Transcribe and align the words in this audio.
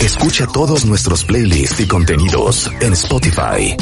Escucha 0.00 0.46
todos 0.46 0.84
nuestros 0.84 1.24
playlists 1.24 1.80
y 1.80 1.88
contenidos 1.88 2.70
en 2.80 2.92
Spotify. 2.92 3.76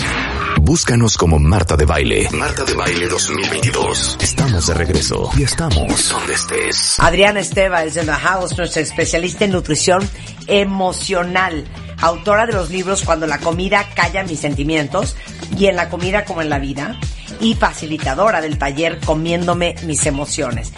Búscanos 0.63 1.18
como 1.18 1.39
Marta 1.39 1.76
de 1.76 1.84
Baile. 1.84 2.29
Marta 2.33 2.65
de 2.65 2.73
Baile 2.73 3.08
2022. 3.08 4.19
Estamos 4.21 4.67
de 4.69 4.75
regreso 4.75 5.31
y 5.37 5.42
estamos 5.42 6.08
donde 6.08 6.35
estés. 6.35 6.99
Adriana 7.00 7.41
Esteva 7.41 7.85
es 7.85 7.97
en 7.97 8.07
The 8.07 8.12
House, 8.12 8.57
nuestra 8.57 8.80
especialista 8.80 9.45
en 9.45 9.50
nutrición 9.50 10.09
emocional, 10.46 11.66
autora 12.00 12.46
de 12.46 12.52
los 12.52 12.70
libros 12.70 13.02
Cuando 13.02 13.26
la 13.26 13.38
comida 13.38 13.86
calla 13.94 14.22
mis 14.22 14.40
sentimientos 14.40 15.16
y 15.58 15.66
en 15.66 15.76
la 15.76 15.90
comida 15.90 16.24
como 16.24 16.40
en 16.42 16.48
la 16.48 16.60
vida, 16.60 16.98
y 17.40 17.54
facilitadora 17.54 18.40
del 18.40 18.56
taller 18.56 19.00
Comiéndome 19.00 19.74
mis 19.82 20.06
emociones. 20.06 20.72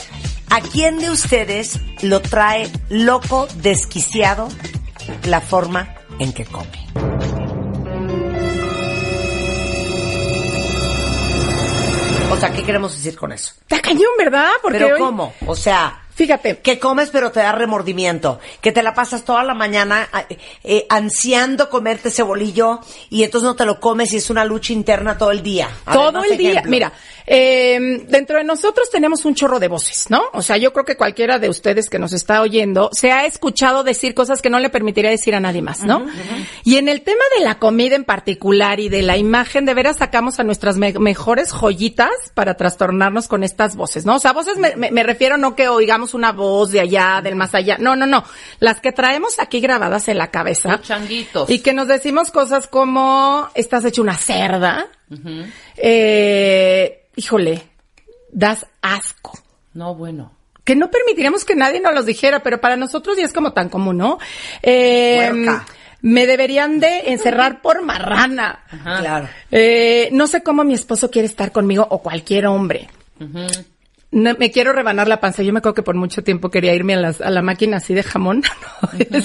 ¿A 0.48 0.60
quién 0.60 0.98
de 0.98 1.10
ustedes 1.10 1.78
lo 2.02 2.20
trae 2.22 2.70
loco, 2.88 3.46
desquiciado 3.62 4.48
la 5.24 5.40
forma 5.40 5.94
en 6.18 6.32
que 6.32 6.44
come? 6.44 6.86
O 12.30 12.36
sea, 12.38 12.52
¿qué 12.52 12.62
queremos 12.62 12.92
decir 12.94 13.16
con 13.16 13.32
eso? 13.32 13.52
Está 13.60 13.80
cañón, 13.80 14.10
¿verdad? 14.18 14.50
Porque 14.60 14.78
¿Pero 14.78 14.94
hoy- 14.94 15.00
cómo? 15.00 15.32
O 15.46 15.54
sea, 15.56 16.02
Fíjate. 16.16 16.58
que 16.58 16.78
comes 16.80 17.10
pero 17.10 17.30
te 17.30 17.40
da 17.40 17.52
remordimiento, 17.52 18.40
que 18.60 18.72
te 18.72 18.82
la 18.82 18.94
pasas 18.94 19.24
toda 19.24 19.44
la 19.44 19.54
mañana 19.54 20.08
eh, 20.64 20.86
ansiando 20.88 21.68
comerte 21.70 22.08
ese 22.08 22.22
bolillo 22.22 22.80
y 23.10 23.22
entonces 23.22 23.46
no 23.46 23.54
te 23.54 23.64
lo 23.66 23.78
comes 23.78 24.12
y 24.12 24.16
es 24.16 24.30
una 24.30 24.44
lucha 24.44 24.72
interna 24.72 25.16
todo 25.18 25.30
el 25.30 25.42
día. 25.42 25.68
A 25.84 25.92
Todo 25.92 26.24
el 26.24 26.36
día. 26.38 26.62
Mira, 26.66 26.92
eh, 27.26 28.04
dentro 28.08 28.38
de 28.38 28.44
nosotros 28.44 28.88
tenemos 28.90 29.24
un 29.24 29.34
chorro 29.34 29.58
de 29.58 29.68
voces, 29.68 30.06
¿no? 30.08 30.22
O 30.32 30.42
sea, 30.42 30.56
yo 30.56 30.72
creo 30.72 30.84
que 30.84 30.96
cualquiera 30.96 31.38
de 31.38 31.48
ustedes 31.50 31.90
que 31.90 31.98
nos 31.98 32.12
está 32.12 32.40
oyendo 32.40 32.88
se 32.92 33.12
ha 33.12 33.26
escuchado 33.26 33.84
decir 33.84 34.14
cosas 34.14 34.40
que 34.40 34.48
no 34.50 34.58
le 34.58 34.70
permitiría 34.70 35.10
decir 35.10 35.34
a 35.34 35.40
nadie 35.40 35.60
más, 35.60 35.82
¿no? 35.82 36.06
Y 36.64 36.76
en 36.76 36.88
el 36.88 37.02
tema 37.02 37.22
de 37.38 37.44
la 37.44 37.58
comida 37.58 37.94
en 37.96 38.04
particular 38.04 38.80
y 38.80 38.88
de 38.88 39.02
la 39.02 39.16
imagen, 39.16 39.66
de 39.66 39.74
veras 39.74 39.96
sacamos 39.98 40.38
a 40.40 40.44
nuestras 40.44 40.76
me- 40.78 40.94
mejores 40.98 41.50
joyitas 41.52 42.10
para 42.34 42.56
trastornarnos 42.56 43.28
con 43.28 43.44
estas 43.44 43.76
voces, 43.76 44.06
¿no? 44.06 44.16
O 44.16 44.18
sea, 44.18 44.32
voces 44.32 44.56
me, 44.56 44.74
me- 44.76 44.90
me 44.90 45.02
refiero 45.02 45.36
no 45.36 45.54
que 45.56 45.68
oigamos 45.68 46.05
una 46.14 46.32
voz 46.32 46.70
de 46.70 46.80
allá, 46.80 47.20
del 47.22 47.36
más 47.36 47.54
allá. 47.54 47.76
No, 47.78 47.96
no, 47.96 48.06
no. 48.06 48.24
Las 48.60 48.80
que 48.80 48.92
traemos 48.92 49.38
aquí 49.38 49.60
grabadas 49.60 50.08
en 50.08 50.18
la 50.18 50.30
cabeza. 50.30 50.72
Los 50.72 50.82
changuitos. 50.82 51.50
Y 51.50 51.60
que 51.60 51.72
nos 51.72 51.88
decimos 51.88 52.30
cosas 52.30 52.66
como, 52.66 53.48
estás 53.54 53.84
hecho 53.84 54.02
una 54.02 54.16
cerda. 54.16 54.86
Eh, 55.76 57.08
híjole, 57.16 57.62
das 58.32 58.66
asco. 58.82 59.38
No, 59.74 59.94
bueno. 59.94 60.32
Que 60.64 60.74
no 60.74 60.90
permitiríamos 60.90 61.44
que 61.44 61.54
nadie 61.54 61.80
nos 61.80 61.94
los 61.94 62.06
dijera, 62.06 62.42
pero 62.42 62.60
para 62.60 62.76
nosotros 62.76 63.16
ya 63.16 63.24
es 63.24 63.32
como 63.32 63.52
tan 63.52 63.68
común, 63.68 63.98
¿no? 63.98 64.18
Eh, 64.62 65.30
me 66.02 66.26
deberían 66.26 66.80
de 66.80 67.10
encerrar 67.10 67.62
por 67.62 67.82
marrana. 67.82 68.64
Ajá. 68.70 69.00
Claro. 69.00 69.28
Eh, 69.50 70.08
no 70.12 70.26
sé 70.26 70.42
cómo 70.42 70.64
mi 70.64 70.74
esposo 70.74 71.10
quiere 71.10 71.26
estar 71.26 71.52
conmigo 71.52 71.86
o 71.88 72.02
cualquier 72.02 72.46
hombre. 72.46 72.88
No, 74.18 74.34
me 74.38 74.50
quiero 74.50 74.72
rebanar 74.72 75.08
la 75.08 75.20
panza. 75.20 75.42
Yo 75.42 75.52
me 75.52 75.58
acuerdo 75.58 75.74
que 75.74 75.82
por 75.82 75.94
mucho 75.94 76.24
tiempo 76.24 76.50
quería 76.50 76.74
irme 76.74 76.94
a, 76.94 76.96
las- 76.98 77.20
a 77.20 77.28
la 77.30 77.42
máquina 77.42 77.76
así 77.76 77.92
de 77.92 78.02
jamón. 78.02 78.42
¿no? 79.10 79.20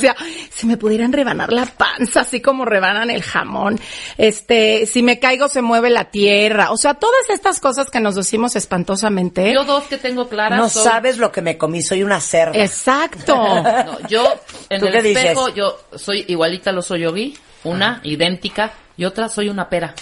Si 0.49 0.67
me 0.67 0.75
pudieran 0.75 1.13
rebanar 1.13 1.53
la 1.53 1.65
panza, 1.65 2.21
así 2.21 2.41
como 2.41 2.65
rebanan 2.65 3.09
el 3.09 3.23
jamón. 3.23 3.79
Este, 4.17 4.85
si 4.85 5.01
me 5.01 5.17
caigo 5.19 5.47
se 5.47 5.61
mueve 5.61 5.89
la 5.89 6.05
tierra. 6.11 6.71
O 6.71 6.77
sea, 6.77 6.95
todas 6.95 7.29
estas 7.29 7.59
cosas 7.61 7.89
que 7.89 7.99
nos 8.01 8.15
decimos 8.15 8.55
espantosamente. 8.57 9.53
Yo 9.53 9.63
dos 9.63 9.85
que 9.85 9.97
tengo 9.97 10.27
claras. 10.27 10.59
No 10.59 10.67
son- 10.69 10.83
sabes 10.83 11.17
lo 11.17 11.31
que 11.31 11.41
me 11.41 11.57
comí, 11.57 11.81
soy 11.81 12.03
una 12.03 12.19
cerda. 12.19 12.61
Exacto. 12.61 13.35
No, 13.81 14.07
yo 14.09 14.25
en 14.69 14.79
¿Tú 14.81 14.87
el 14.87 15.03
dices? 15.03 15.23
espejo, 15.23 15.49
yo 15.49 15.79
soy 15.95 16.25
igualita 16.27 16.71
a 16.71 16.73
los 16.73 16.85
Soyogi, 16.87 17.37
una 17.63 18.01
idéntica, 18.03 18.73
y 18.97 19.05
otra 19.05 19.29
soy 19.29 19.47
una 19.49 19.69
pera. 19.69 19.95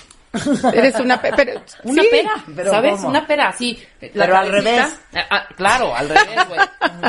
Eres 0.73 0.95
una, 0.99 1.21
pe- 1.21 1.31
pero, 1.35 1.61
Una 1.83 2.01
sí. 2.03 2.07
pera, 2.11 2.31
pero 2.55 2.71
¿sabes? 2.71 2.95
¿cómo? 2.97 3.07
Una 3.09 3.25
pera, 3.25 3.51
sí. 3.51 3.83
Pero 3.99 4.37
al 4.37 4.51
revés. 4.51 4.99
Ah, 5.15 5.19
ah, 5.29 5.47
claro, 5.55 5.95
al 5.95 6.09
revés, 6.09 6.47
güey. 6.47 6.59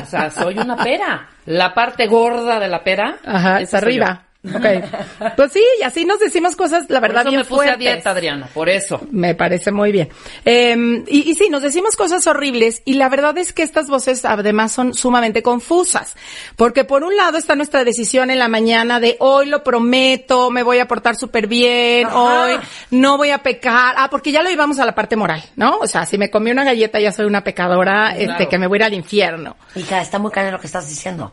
O 0.03 0.07
sea, 0.07 0.31
soy 0.31 0.59
una 0.59 0.77
pera. 0.77 1.29
La 1.47 1.75
parte 1.75 2.07
gorda 2.07 2.59
de 2.59 2.69
la 2.69 2.83
pera. 2.83 3.17
Ajá, 3.25 3.65
soy 3.67 3.97
yo. 3.99 4.05
Ok. 4.43 5.35
Pues 5.37 5.53
sí, 5.53 5.63
y 5.79 5.83
así 5.83 6.07
nos 6.07 6.19
decimos 6.19 6.57
cosas, 6.57 6.87
la 6.89 6.99
Por 7.01 7.09
verdad, 7.09 7.23
eso 7.23 7.31
bien 7.31 7.41
me 7.41 7.45
puse 7.45 7.69
a 7.71 7.77
dieta, 7.77 8.11
Adriana, 8.11 8.49
por 8.55 8.71
eso. 8.71 8.99
Me 9.11 9.35
parece 9.35 9.71
muy 9.71 9.93
bien. 9.93 10.09
Eh, 10.47 11.05
y, 11.09 11.31
y 11.31 11.35
sí, 11.35 11.49
nos 11.51 11.61
decimos 11.61 11.95
cosas 11.95 12.27
horribles 12.27 12.81
y 12.87 12.95
la 12.95 13.11
verdad 13.11 13.37
es 13.37 13.53
que 13.53 13.63
estas 13.63 13.89
voces 13.89 14.25
además 14.25 14.73
son 14.73 14.95
sumamente 14.95 15.43
confusas. 15.43 16.17
Porque 16.57 16.85
por 16.85 17.05
un 17.05 17.15
lado 17.17 17.37
está 17.37 17.55
nuestra 17.55 17.85
decisión 17.85 18.31
en 18.31 18.39
la 18.39 18.49
mañana 18.49 18.99
de 18.99 19.17
hoy 19.21 19.45
lo 19.47 19.63
prometo, 19.63 20.51
me 20.51 20.63
voy 20.63 20.79
a 20.79 20.89
portar 20.89 21.17
súper 21.17 21.47
bien, 21.47 22.07
Ajá. 22.07 22.19
hoy 22.45 22.53
no 22.93 23.19
voy 23.19 23.31
a 23.31 23.39
pecar. 23.39 23.95
Ah, 23.99 24.09
porque 24.11 24.33
ya 24.33 24.43
lo 24.43 24.49
llevamos 24.49 24.79
a 24.79 24.87
la 24.87 24.95
parte 24.95 25.17
moral, 25.17 25.43
¿no? 25.57 25.77
O 25.81 25.87
sea, 25.87 26.07
si 26.07 26.17
me 26.17 26.31
comí 26.31 26.51
una 26.51 26.65
galleta 26.65 26.99
ya 26.99 27.13
soy 27.13 27.27
una 27.27 27.45
pecadora, 27.45 28.13
este, 28.13 28.25
Claro. 28.25 28.49
que 28.49 28.59
me 28.59 28.67
voy 28.69 28.77
a 28.77 28.81
ir 28.81 28.85
al 28.85 28.95
infierno. 28.95 29.57
Hija, 29.77 30.01
está 30.01 30.19
muy 30.19 30.31
cañón 30.31 30.53
lo 30.53 30.61
que 30.61 30.67
estás 30.67 30.89
diciendo. 30.89 31.33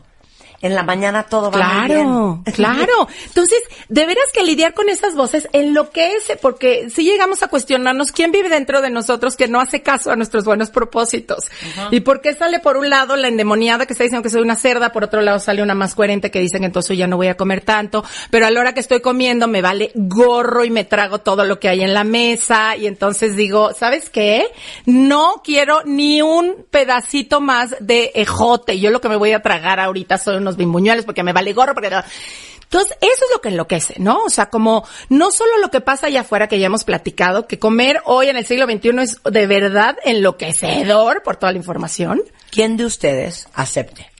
En 0.60 0.74
la 0.74 0.82
mañana 0.82 1.24
todo 1.24 1.50
va 1.50 1.68
muy 1.68 1.86
bien. 1.86 2.06
Claro, 2.06 2.42
claro. 2.54 3.08
Entonces, 3.26 3.62
de 3.88 4.06
veras 4.06 4.24
que 4.32 4.42
lidiar 4.42 4.74
con 4.74 4.88
esas 4.88 5.14
voces 5.14 5.48
enloquece, 5.52 6.36
porque 6.36 6.90
si 6.90 7.04
llegamos 7.04 7.42
a 7.42 7.48
cuestionarnos 7.48 8.10
quién 8.12 8.32
vive 8.32 8.48
dentro 8.48 8.80
de 8.80 8.90
nosotros 8.90 9.36
que 9.36 9.46
no 9.46 9.60
hace 9.60 9.82
caso 9.82 10.10
a 10.10 10.16
nuestros 10.16 10.44
buenos 10.44 10.70
propósitos. 10.70 11.44
Y 11.90 12.00
por 12.00 12.20
qué 12.20 12.34
sale 12.34 12.58
por 12.58 12.76
un 12.76 12.90
lado 12.90 13.16
la 13.16 13.28
endemoniada 13.28 13.86
que 13.86 13.92
está 13.92 14.04
diciendo 14.04 14.22
que 14.22 14.30
soy 14.30 14.42
una 14.42 14.56
cerda, 14.56 14.92
por 14.92 15.04
otro 15.04 15.20
lado 15.20 15.38
sale 15.38 15.62
una 15.62 15.74
más 15.74 15.94
coherente 15.94 16.30
que 16.30 16.40
dicen 16.40 16.60
que 16.60 16.66
entonces 16.66 16.98
ya 16.98 17.06
no 17.06 17.16
voy 17.16 17.28
a 17.28 17.36
comer 17.36 17.60
tanto, 17.60 18.04
pero 18.30 18.46
a 18.46 18.50
la 18.50 18.60
hora 18.60 18.74
que 18.74 18.80
estoy 18.80 19.00
comiendo 19.00 19.46
me 19.46 19.62
vale 19.62 19.92
gorro 19.94 20.64
y 20.64 20.70
me 20.70 20.84
trago 20.84 21.18
todo 21.18 21.44
lo 21.44 21.60
que 21.60 21.68
hay 21.68 21.82
en 21.82 21.94
la 21.94 22.04
mesa 22.04 22.76
y 22.76 22.86
entonces 22.86 23.36
digo, 23.36 23.72
¿sabes 23.74 24.10
qué? 24.10 24.46
No 24.86 25.40
quiero 25.44 25.82
ni 25.84 26.22
un 26.22 26.66
pedacito 26.70 27.40
más 27.40 27.76
de 27.80 28.10
ejote. 28.14 28.80
Yo 28.80 28.90
lo 28.90 29.00
que 29.00 29.08
me 29.08 29.16
voy 29.16 29.32
a 29.32 29.42
tragar 29.42 29.80
ahorita 29.80 30.18
son 30.18 30.47
unos 30.48 30.56
bimbuñuelos 30.56 31.04
porque 31.04 31.22
me 31.22 31.32
vale 31.32 31.52
gorro, 31.52 31.74
porque... 31.74 31.88
Entonces, 31.88 32.98
eso 33.00 33.24
es 33.24 33.30
lo 33.32 33.40
que 33.40 33.48
enloquece, 33.48 33.94
¿no? 33.98 34.24
O 34.24 34.28
sea, 34.28 34.50
como 34.50 34.86
no 35.08 35.30
solo 35.30 35.56
lo 35.58 35.70
que 35.70 35.80
pasa 35.80 36.08
allá 36.08 36.20
afuera 36.20 36.48
que 36.48 36.58
ya 36.58 36.66
hemos 36.66 36.84
platicado, 36.84 37.46
que 37.46 37.58
comer 37.58 38.02
hoy 38.04 38.28
en 38.28 38.36
el 38.36 38.44
siglo 38.44 38.66
XXI 38.66 38.90
es 39.00 39.20
de 39.24 39.46
verdad 39.46 39.96
enloquecedor 40.04 41.22
por 41.22 41.36
toda 41.36 41.52
la 41.52 41.58
información. 41.58 42.20
¿Quién 42.50 42.76
de 42.76 42.84
ustedes 42.84 43.48
acepte? 43.54 44.10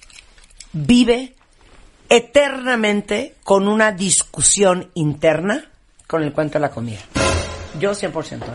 Vive 0.72 1.34
eternamente 2.08 3.34
con 3.44 3.68
una 3.68 3.92
discusión 3.92 4.90
interna 4.94 5.70
con 6.06 6.22
el 6.22 6.32
cuento 6.32 6.54
de 6.54 6.60
la 6.60 6.70
comida. 6.70 7.00
Yo 7.78 7.90
100%, 7.90 8.42
¿eh? 8.42 8.46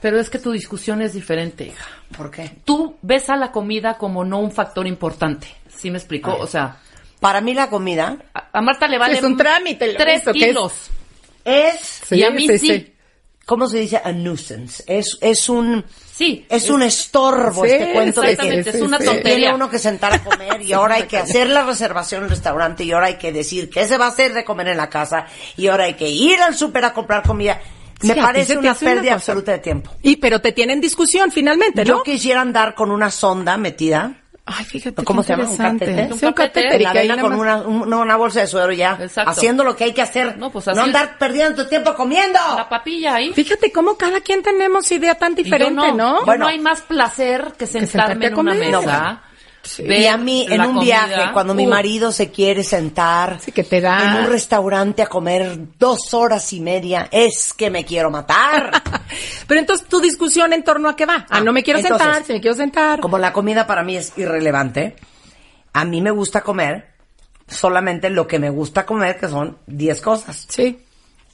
Pero 0.00 0.18
es 0.18 0.30
que 0.30 0.38
tu 0.38 0.52
discusión 0.52 1.02
es 1.02 1.12
diferente, 1.12 1.66
hija. 1.66 1.86
¿Por 2.16 2.30
qué? 2.30 2.50
Tú 2.64 2.96
ves 3.02 3.28
a 3.30 3.36
la 3.36 3.52
comida 3.52 3.98
como 3.98 4.24
no 4.24 4.38
un 4.38 4.52
factor 4.52 4.86
importante. 4.86 5.48
¿Sí 5.68 5.90
me 5.90 5.98
explicó? 5.98 6.36
O 6.36 6.46
sea, 6.46 6.78
Para 7.20 7.40
mí 7.40 7.54
la 7.54 7.68
comida 7.68 8.16
a, 8.34 8.48
a 8.52 8.60
Marta 8.60 8.86
le 8.88 8.98
vale 8.98 9.18
es 9.18 9.24
un 9.24 9.36
trámite, 9.36 9.94
tres 9.94 10.22
que 10.22 10.30
es. 10.30 10.36
kilos. 10.36 10.72
es, 11.44 12.00
y 12.10 12.22
a 12.22 12.30
mí 12.30 12.46
sí. 12.58 12.94
¿cómo 13.44 13.66
se 13.66 13.78
dice? 13.78 14.00
A 14.04 14.12
nuisance. 14.12 14.84
Es, 14.86 15.18
es 15.20 15.48
un, 15.48 15.84
Sí. 16.14 16.44
es 16.48 16.68
un 16.68 16.82
estorbo 16.82 17.64
Sí, 17.64 17.70
este 17.72 17.92
cuento 17.92 18.20
de 18.20 18.26
que 18.26 18.32
Exactamente, 18.32 18.70
es 18.70 18.82
una 18.82 18.98
sí. 18.98 19.04
tontería. 19.04 19.36
tiene 19.36 19.54
uno 19.54 19.70
que 19.70 19.78
sentar 19.78 20.12
a 20.12 20.22
comer 20.22 20.60
y 20.62 20.72
ahora 20.74 20.96
hay 20.96 21.04
que 21.04 21.16
hacer 21.16 21.48
la 21.48 21.64
reservación 21.64 22.20
en 22.20 22.24
el 22.24 22.30
restaurante 22.30 22.84
y 22.84 22.92
ahora 22.92 23.06
hay 23.06 23.16
que 23.16 23.32
decir 23.32 23.70
qué 23.70 23.86
se 23.86 23.96
va 23.98 24.06
a 24.06 24.08
hacer 24.08 24.34
de 24.34 24.44
comer 24.44 24.68
en 24.68 24.76
la 24.76 24.88
casa 24.90 25.26
y 25.56 25.68
ahora 25.68 25.84
hay 25.84 25.94
que 25.94 26.08
ir 26.08 26.40
al 26.40 26.54
súper 26.56 26.84
a 26.84 26.92
comprar 26.92 27.22
comida. 27.22 27.60
Me 28.02 28.14
Sí, 28.14 28.20
parece 28.20 28.52
una 28.52 28.70
una 28.70 28.74
pérdida 28.78 29.00
cosa. 29.02 29.14
absoluta 29.14 29.52
de 29.52 29.58
tiempo. 29.58 29.90
Y 30.02 30.16
pero 30.16 30.40
te 30.40 30.52
tienen 30.52 30.80
discusión 30.80 31.32
finalmente, 31.32 31.84
¿no? 31.84 31.88
Yo 31.98 32.02
quisiera 32.04 32.42
andar 32.42 32.74
con 32.76 32.90
una 32.92 33.10
sonda 33.10 33.56
metida. 33.56 34.12
Ay, 34.50 34.64
fíjate 34.64 35.04
¿Cómo 35.04 35.20
qué 35.22 35.26
se 35.26 35.32
llama? 35.32 35.44
¿Un 35.44 35.50
interesante. 35.50 35.84
catéter? 35.86 36.18
Sí, 36.18 36.26
un 36.26 36.32
catéter, 36.32 36.62
catéter 36.64 36.80
y 36.80 36.84
la 36.84 36.92
que 36.92 36.98
vena 37.00 37.20
con 37.22 37.32
una, 37.34 37.56
un- 37.58 37.90
no, 37.90 38.00
una 38.00 38.16
bolsa 38.16 38.40
de 38.40 38.46
suero 38.46 38.72
ya. 38.72 38.96
Exacto. 39.00 39.30
Haciendo 39.30 39.62
lo 39.64 39.76
que 39.76 39.84
hay 39.84 39.92
que 39.92 40.02
hacer. 40.02 40.38
No, 40.38 40.50
pues 40.50 40.66
No 40.66 40.72
así- 40.72 40.80
andar 40.80 41.18
perdiendo 41.18 41.62
tu 41.64 41.68
tiempo 41.68 41.94
comiendo. 41.94 42.38
La 42.56 42.68
papilla 42.68 43.16
ahí. 43.16 43.32
Fíjate 43.34 43.70
cómo 43.72 43.96
cada 43.96 44.20
quien 44.20 44.42
tenemos 44.42 44.90
idea 44.90 45.14
tan 45.16 45.32
Y 45.32 45.36
yo 45.36 45.42
diferente, 45.44 45.74
no, 45.74 45.94
¿no? 45.94 46.20
yo 46.20 46.24
Bueno. 46.26 46.44
no 46.44 46.48
hay 46.50 46.58
más 46.58 46.80
placer 46.80 47.52
que 47.58 47.66
sentarme 47.66 48.26
a 48.26 48.28
en 48.28 48.34
una 48.38 48.52
comer. 48.54 48.70
mesa. 48.72 49.22
Y 49.78 50.06
a 50.06 50.16
mí, 50.16 50.46
en 50.48 50.60
un 50.60 50.74
comida. 50.74 51.06
viaje, 51.06 51.32
cuando 51.32 51.54
mi 51.54 51.66
marido 51.66 52.12
se 52.12 52.30
quiere 52.30 52.62
sentar 52.64 53.38
Sí, 53.40 53.52
que 53.52 53.64
te 53.64 53.80
da- 53.80 54.18
en 54.18 54.24
un 54.24 54.30
restaurante 54.30 55.02
a 55.02 55.06
comer 55.06 55.58
dos 55.78 56.12
horas 56.14 56.52
y 56.52 56.60
media, 56.60 57.08
es 57.10 57.52
que 57.54 57.70
me 57.70 57.84
quiero 57.84 58.10
matar. 58.10 58.70
Pero 59.46 59.60
entonces 59.60 59.86
tu 59.88 60.00
discusión 60.00 60.52
en 60.52 60.62
torno 60.64 60.88
a 60.88 60.96
qué 60.96 61.06
va. 61.06 61.26
Ah, 61.30 61.40
no 61.40 61.52
me 61.52 61.62
quiero 61.62 61.80
Entonces, 61.80 62.04
sentar, 62.06 62.24
si 62.24 62.32
me 62.32 62.40
quiero 62.40 62.56
sentar. 62.56 63.00
Como 63.00 63.18
la 63.18 63.32
comida 63.32 63.66
para 63.66 63.82
mí 63.82 63.96
es 63.96 64.12
irrelevante, 64.16 64.96
a 65.72 65.84
mí 65.84 66.00
me 66.00 66.10
gusta 66.10 66.40
comer 66.42 66.88
solamente 67.46 68.10
lo 68.10 68.26
que 68.26 68.38
me 68.38 68.50
gusta 68.50 68.84
comer, 68.84 69.18
que 69.18 69.28
son 69.28 69.58
10 69.66 70.00
cosas. 70.00 70.46
Sí. 70.48 70.78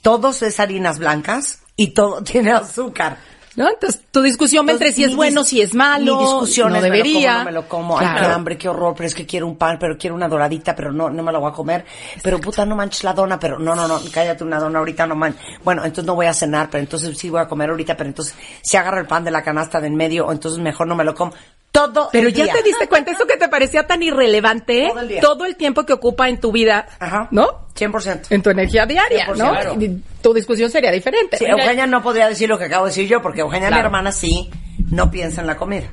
Todos 0.03 0.43
es 0.43 0.61
harinas 0.61 0.99
blancas 0.99 1.61
y 1.77 1.89
todo 1.89 2.23
tiene 2.25 2.53
azúcar. 2.53 3.19
¿No? 3.57 3.69
Entonces, 3.71 4.03
tu 4.11 4.21
discusión 4.21 4.69
entre 4.69 4.91
si 4.93 5.05
es 5.05 5.15
bueno, 5.15 5.45
si 5.45 5.61
es 5.61 5.75
malo, 5.75 6.17
Mi 6.17 6.23
discusión 6.25 6.71
no 6.71 6.77
es, 6.79 6.83
debería. 6.83 7.45
Me 7.45 7.53
lo 7.53 7.69
como, 7.69 7.95
no 7.95 8.01
me 8.01 8.01
lo 8.01 8.01
como. 8.01 8.01
Ay, 8.01 8.07
qué 8.07 8.19
Claro. 8.21 8.35
hambre, 8.35 8.59
qué 8.59 8.69
horror, 8.69 8.95
pero 8.97 9.07
es 9.07 9.15
que 9.15 9.27
quiero 9.27 9.47
un 9.47 9.57
pan, 9.57 9.77
pero 9.79 9.97
quiero 9.97 10.17
una 10.17 10.29
doradita, 10.29 10.75
pero 10.75 10.93
no, 10.93 11.09
no 11.09 11.23
me 11.23 11.31
la 11.31 11.39
voy 11.39 11.51
a 11.51 11.55
comer. 11.55 11.85
Pero 12.23 12.41
puta, 12.41 12.67
no 12.67 12.75
manches 12.75 13.05
la 13.05 13.13
dona, 13.13 13.39
pero 13.39 13.59
no, 13.59 13.75
no, 13.77 13.87
no, 13.87 14.01
cállate 14.13 14.43
una 14.43 14.59
dona 14.59 14.81
ahorita, 14.81 15.07
no 15.07 15.15
manches. 15.15 15.41
Bueno, 15.63 15.85
entonces 15.85 16.05
no 16.07 16.15
voy 16.17 16.27
a 16.27 16.35
cenar, 16.35 16.69
pero 16.71 16.83
entonces 16.83 17.17
sí 17.17 17.31
voy 17.31 17.41
a 17.41 17.47
comer 17.47 17.71
ahorita, 17.71 17.97
pero 17.97 18.09
entonces 18.11 18.35
si 18.63 18.77
agarro 18.77 18.99
el 19.01 19.07
pan 19.07 19.23
de 19.25 19.31
la 19.31 19.43
canasta 19.43 19.81
de 19.81 19.87
en 19.87 19.95
medio, 19.95 20.27
o 20.27 20.33
entonces 20.33 20.61
mejor 20.61 20.87
no 20.89 20.97
me 20.97 21.05
lo 21.05 21.15
como. 21.15 21.33
Todo 21.75 22.09
Pero 22.13 22.29
el 22.29 22.35
ya 22.35 22.45
día. 22.45 22.53
te 22.53 22.63
diste 22.63 22.87
cuenta, 22.87 23.11
eso 23.11 23.27
que 23.27 23.37
te 23.37 23.49
parecía 23.49 23.85
tan 23.85 24.01
irrelevante, 24.01 24.87
Todo 24.89 25.01
el 25.01 25.09
día. 25.09 25.21
todo 25.21 25.45
el 25.45 25.57
tiempo 25.57 25.85
que 25.85 25.93
ocupa 25.93 26.29
en 26.29 26.39
tu 26.39 26.53
vida, 26.53 26.87
Ajá. 27.01 27.27
¿no? 27.33 27.67
100%. 27.75 28.27
En 28.31 28.43
tu 28.45 28.51
energía 28.51 28.87
diaria, 28.87 29.27
100%, 29.27 29.37
¿no? 29.37 29.51
claro. 29.51 29.77
Tu 30.23 30.33
discusión 30.35 30.71
sería 30.71 30.93
diferente. 30.93 31.37
Sí, 31.37 31.45
Eugenia 31.47 31.89
no 31.89 32.01
podría 32.01 32.29
decir 32.29 32.49
lo 32.49 32.57
que 32.59 32.67
acabo 32.67 32.85
de 32.85 32.91
decir 32.91 33.09
yo, 33.09 33.21
porque 33.21 33.41
Eugenia, 33.41 33.69
mi 33.71 33.73
Claro. 33.73 33.87
hermana, 33.89 34.13
sí 34.13 34.51
no 34.93 35.11
piensa 35.11 35.41
en 35.41 35.49
la 35.49 35.57
comida. 35.57 35.89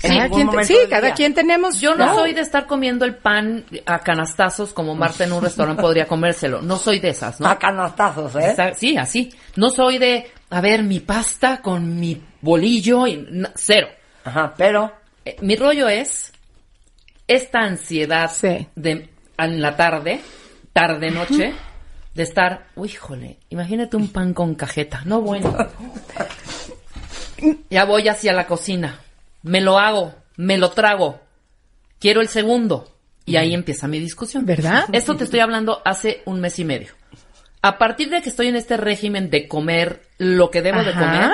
Cada 0.00 0.28
quien 0.28 0.48
te- 0.50 0.64
sí, 0.64 0.76
cada 0.88 1.12
quien 1.12 1.34
tenemos. 1.34 1.80
Yo 1.80 1.96
no, 1.96 2.14
soy 2.14 2.32
de 2.32 2.42
estar 2.42 2.68
comiendo 2.68 3.04
el 3.04 3.16
pan 3.16 3.64
a 3.86 3.98
canastazos 3.98 4.72
como 4.72 4.94
Marta 4.94 5.24
en 5.24 5.32
un 5.32 5.42
restaurante 5.42 5.82
podría 5.82 6.06
comérselo. 6.06 6.62
No 6.62 6.76
soy 6.76 7.00
de 7.00 7.08
esas, 7.08 7.40
¿no? 7.40 7.48
A 7.48 7.58
canastazos, 7.58 8.36
¿eh? 8.36 8.50
Está- 8.50 8.74
Sí, 8.74 8.96
así. 8.96 9.34
No 9.56 9.70
soy 9.70 9.98
de, 9.98 10.30
a 10.50 10.60
ver, 10.60 10.84
mi 10.84 11.00
pasta 11.00 11.60
con 11.60 11.98
mi 11.98 12.22
bolillo 12.40 13.08
y 13.08 13.26
cero. 13.56 13.88
Ajá, 14.24 14.54
pero... 14.56 14.92
Eh, 15.28 15.36
mi 15.42 15.56
rollo 15.56 15.90
es 15.90 16.32
esta 17.26 17.58
ansiedad 17.58 18.30
Sí. 18.32 18.66
de 18.74 19.10
en 19.36 19.60
la 19.60 19.76
tarde, 19.76 20.20
tarde 20.72 21.10
noche, 21.10 21.52
de 22.14 22.22
estar, 22.22 22.68
uy, 22.76 22.88
híjole, 22.88 23.36
imagínate 23.50 23.98
un 23.98 24.08
pan 24.08 24.32
con 24.32 24.54
cajeta, 24.54 25.02
no 25.04 25.20
bueno. 25.20 25.54
ya 27.70 27.84
voy 27.84 28.08
hacia 28.08 28.32
la 28.32 28.46
cocina, 28.46 29.00
me 29.42 29.60
lo 29.60 29.78
hago, 29.78 30.14
me 30.36 30.56
lo 30.56 30.70
trago, 30.70 31.20
quiero 32.00 32.22
el 32.22 32.28
segundo. 32.28 32.94
Y 33.26 33.36
ahí 33.36 33.52
empieza 33.52 33.86
mi 33.86 34.00
discusión. 34.00 34.46
¿Verdad? 34.46 34.86
Esto 34.92 35.14
te 35.14 35.24
estoy 35.24 35.40
hablando 35.40 35.82
hace 35.84 36.22
un 36.24 36.40
mes 36.40 36.58
y 36.58 36.64
medio. 36.64 36.94
A 37.60 37.76
partir 37.76 38.08
de 38.08 38.22
que 38.22 38.30
estoy 38.30 38.46
en 38.48 38.56
este 38.56 38.78
régimen 38.78 39.28
de 39.28 39.46
comer 39.46 40.00
lo 40.16 40.50
que 40.50 40.62
debo 40.62 40.82
de 40.82 40.94
comer, 40.94 41.32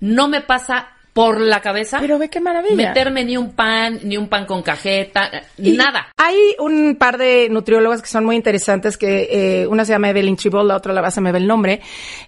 no 0.00 0.28
me 0.28 0.40
pasa 0.40 0.95
por 1.16 1.40
la 1.40 1.62
cabeza 1.62 1.96
Pero 1.98 2.18
ve 2.18 2.28
qué 2.28 2.42
maravilla. 2.42 2.76
meterme 2.76 3.24
ni 3.24 3.38
un 3.38 3.52
pan, 3.52 3.98
ni 4.02 4.18
un 4.18 4.28
pan 4.28 4.44
con 4.44 4.62
cajeta, 4.62 5.30
Y 5.56 5.70
nada. 5.72 6.08
Hay 6.18 6.36
un 6.58 6.96
par 6.96 7.16
de 7.16 7.48
nutriólogas 7.48 8.02
que 8.02 8.08
son 8.08 8.26
muy 8.26 8.36
interesantes, 8.36 8.98
que 8.98 9.62
eh, 9.62 9.66
una 9.66 9.86
se 9.86 9.92
llama 9.92 10.10
Evelyn 10.10 10.36
Tribol, 10.36 10.68
la 10.68 10.76
otra 10.76 10.92
la 10.92 11.10
se 11.10 11.22
me 11.22 11.32
ve 11.32 11.38
el 11.38 11.46
nombre, 11.46 11.80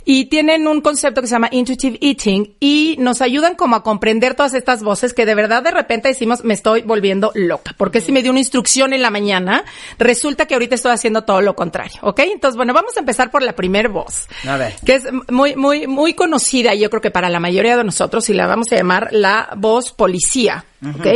y 0.06 0.24
tienen 0.30 0.66
un 0.66 0.80
concepto 0.80 1.20
que 1.20 1.26
se 1.26 1.34
llama 1.34 1.50
Intuitive 1.52 1.98
Eating 2.00 2.54
y 2.60 2.96
nos 2.98 3.20
ayudan 3.20 3.56
como 3.56 3.76
a 3.76 3.82
comprender 3.82 4.34
todas 4.34 4.54
estas 4.54 4.82
voces 4.82 5.12
que 5.12 5.26
de 5.26 5.34
verdad 5.34 5.62
de 5.62 5.70
repente 5.70 6.08
decimos, 6.08 6.42
me 6.42 6.54
estoy 6.54 6.80
volviendo 6.80 7.30
loca, 7.34 7.74
porque 7.76 8.00
si 8.00 8.10
me 8.10 8.22
dio 8.22 8.30
una 8.30 8.40
instrucción 8.40 8.94
en 8.94 9.02
la 9.02 9.10
mañana, 9.10 9.64
resulta 9.98 10.46
que 10.46 10.54
ahorita 10.54 10.76
estoy 10.76 10.92
haciendo 10.92 11.24
todo 11.24 11.42
lo 11.42 11.54
contrario, 11.54 11.98
¿ok? 12.00 12.20
Entonces, 12.20 12.56
bueno, 12.56 12.72
vamos 12.72 12.96
a 12.96 13.00
empezar 13.00 13.30
por 13.30 13.42
la 13.42 13.52
primer 13.52 13.90
voz, 13.90 14.28
A 14.48 14.56
ver. 14.56 14.72
que 14.82 14.94
es 14.94 15.04
muy, 15.30 15.56
muy, 15.56 15.86
muy 15.86 16.14
conocida, 16.14 16.74
yo 16.74 16.88
creo 16.88 17.02
que 17.02 17.10
para 17.10 17.28
la 17.28 17.38
mayoría 17.38 17.76
de 17.76 17.84
nosotros, 17.84 18.30
y 18.30 18.32
la 18.32 18.46
vamos 18.46 18.72
a 18.72 18.77
llamar 18.78 19.08
la 19.12 19.50
voz 19.56 19.92
policía. 19.92 20.64
¿Ok? 20.80 21.06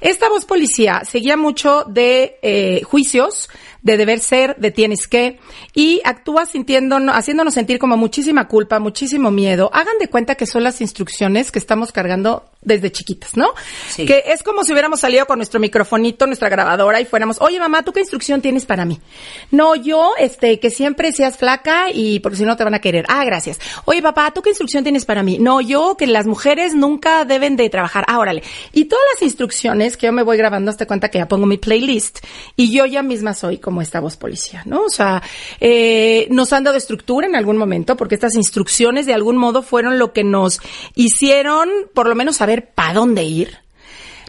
Esta 0.00 0.28
voz 0.28 0.44
policía 0.44 1.02
seguía 1.04 1.36
mucho 1.36 1.84
de 1.84 2.38
eh, 2.42 2.82
juicios, 2.84 3.48
de 3.82 3.96
deber 3.96 4.20
ser, 4.20 4.56
de 4.56 4.70
tienes 4.70 5.08
que, 5.08 5.38
y 5.74 6.00
actúa 6.04 6.46
sintiéndonos, 6.46 7.16
haciéndonos 7.16 7.54
sentir 7.54 7.78
como 7.78 7.96
muchísima 7.96 8.46
culpa, 8.46 8.78
muchísimo 8.78 9.30
miedo. 9.30 9.70
Hagan 9.72 9.98
de 9.98 10.08
cuenta 10.08 10.34
que 10.34 10.46
son 10.46 10.62
las 10.62 10.80
instrucciones 10.80 11.50
que 11.50 11.58
estamos 11.58 11.90
cargando 11.92 12.44
desde 12.62 12.92
chiquitas, 12.92 13.36
¿no? 13.36 13.54
Sí. 13.88 14.04
Que 14.04 14.24
es 14.26 14.42
como 14.42 14.64
si 14.64 14.72
hubiéramos 14.72 15.00
salido 15.00 15.26
con 15.26 15.38
nuestro 15.38 15.58
microfonito, 15.60 16.26
nuestra 16.26 16.48
grabadora 16.48 17.00
y 17.00 17.06
fuéramos, 17.06 17.40
oye 17.40 17.58
mamá, 17.58 17.82
¿tú 17.82 17.92
qué 17.92 18.00
instrucción 18.00 18.42
tienes 18.42 18.66
para 18.66 18.84
mí? 18.84 19.00
No, 19.50 19.74
yo, 19.74 20.12
este, 20.18 20.60
que 20.60 20.70
siempre 20.70 21.12
seas 21.12 21.38
flaca 21.38 21.86
y 21.92 22.20
porque 22.20 22.36
si 22.36 22.44
no 22.44 22.56
te 22.56 22.64
van 22.64 22.74
a 22.74 22.80
querer. 22.80 23.06
Ah, 23.08 23.24
gracias. 23.24 23.58
Oye 23.86 24.02
papá, 24.02 24.30
¿tú 24.32 24.42
qué 24.42 24.50
instrucción 24.50 24.84
tienes 24.84 25.04
para 25.04 25.22
mí? 25.22 25.38
No, 25.38 25.60
yo, 25.60 25.96
que 25.96 26.06
las 26.06 26.26
mujeres 26.26 26.74
nunca 26.74 27.24
deben 27.24 27.56
de 27.56 27.70
trabajar. 27.70 28.04
Ah, 28.06 28.18
órale. 28.18 28.42
Y 28.72 28.84
todas 29.00 29.14
las 29.14 29.22
instrucciones 29.22 29.96
que 29.96 30.06
yo 30.06 30.12
me 30.12 30.22
voy 30.22 30.36
grabando, 30.36 30.70
hasta 30.70 30.86
cuenta 30.86 31.08
que 31.08 31.18
ya 31.18 31.28
pongo 31.28 31.46
mi 31.46 31.56
playlist 31.56 32.18
y 32.54 32.70
yo 32.70 32.84
ya 32.84 33.02
misma 33.02 33.32
soy 33.32 33.56
como 33.58 33.80
esta 33.80 33.98
voz 33.98 34.16
policía, 34.16 34.62
¿no? 34.66 34.84
O 34.84 34.90
sea, 34.90 35.22
eh, 35.58 36.26
nos 36.30 36.52
han 36.52 36.64
dado 36.64 36.76
estructura 36.76 37.26
en 37.26 37.34
algún 37.34 37.56
momento 37.56 37.96
porque 37.96 38.14
estas 38.14 38.34
instrucciones 38.34 39.06
de 39.06 39.14
algún 39.14 39.38
modo 39.38 39.62
fueron 39.62 39.98
lo 39.98 40.12
que 40.12 40.22
nos 40.22 40.60
hicieron 40.94 41.70
por 41.94 42.08
lo 42.08 42.14
menos 42.14 42.36
saber 42.36 42.72
para 42.74 42.94
dónde 42.94 43.24
ir. 43.24 43.58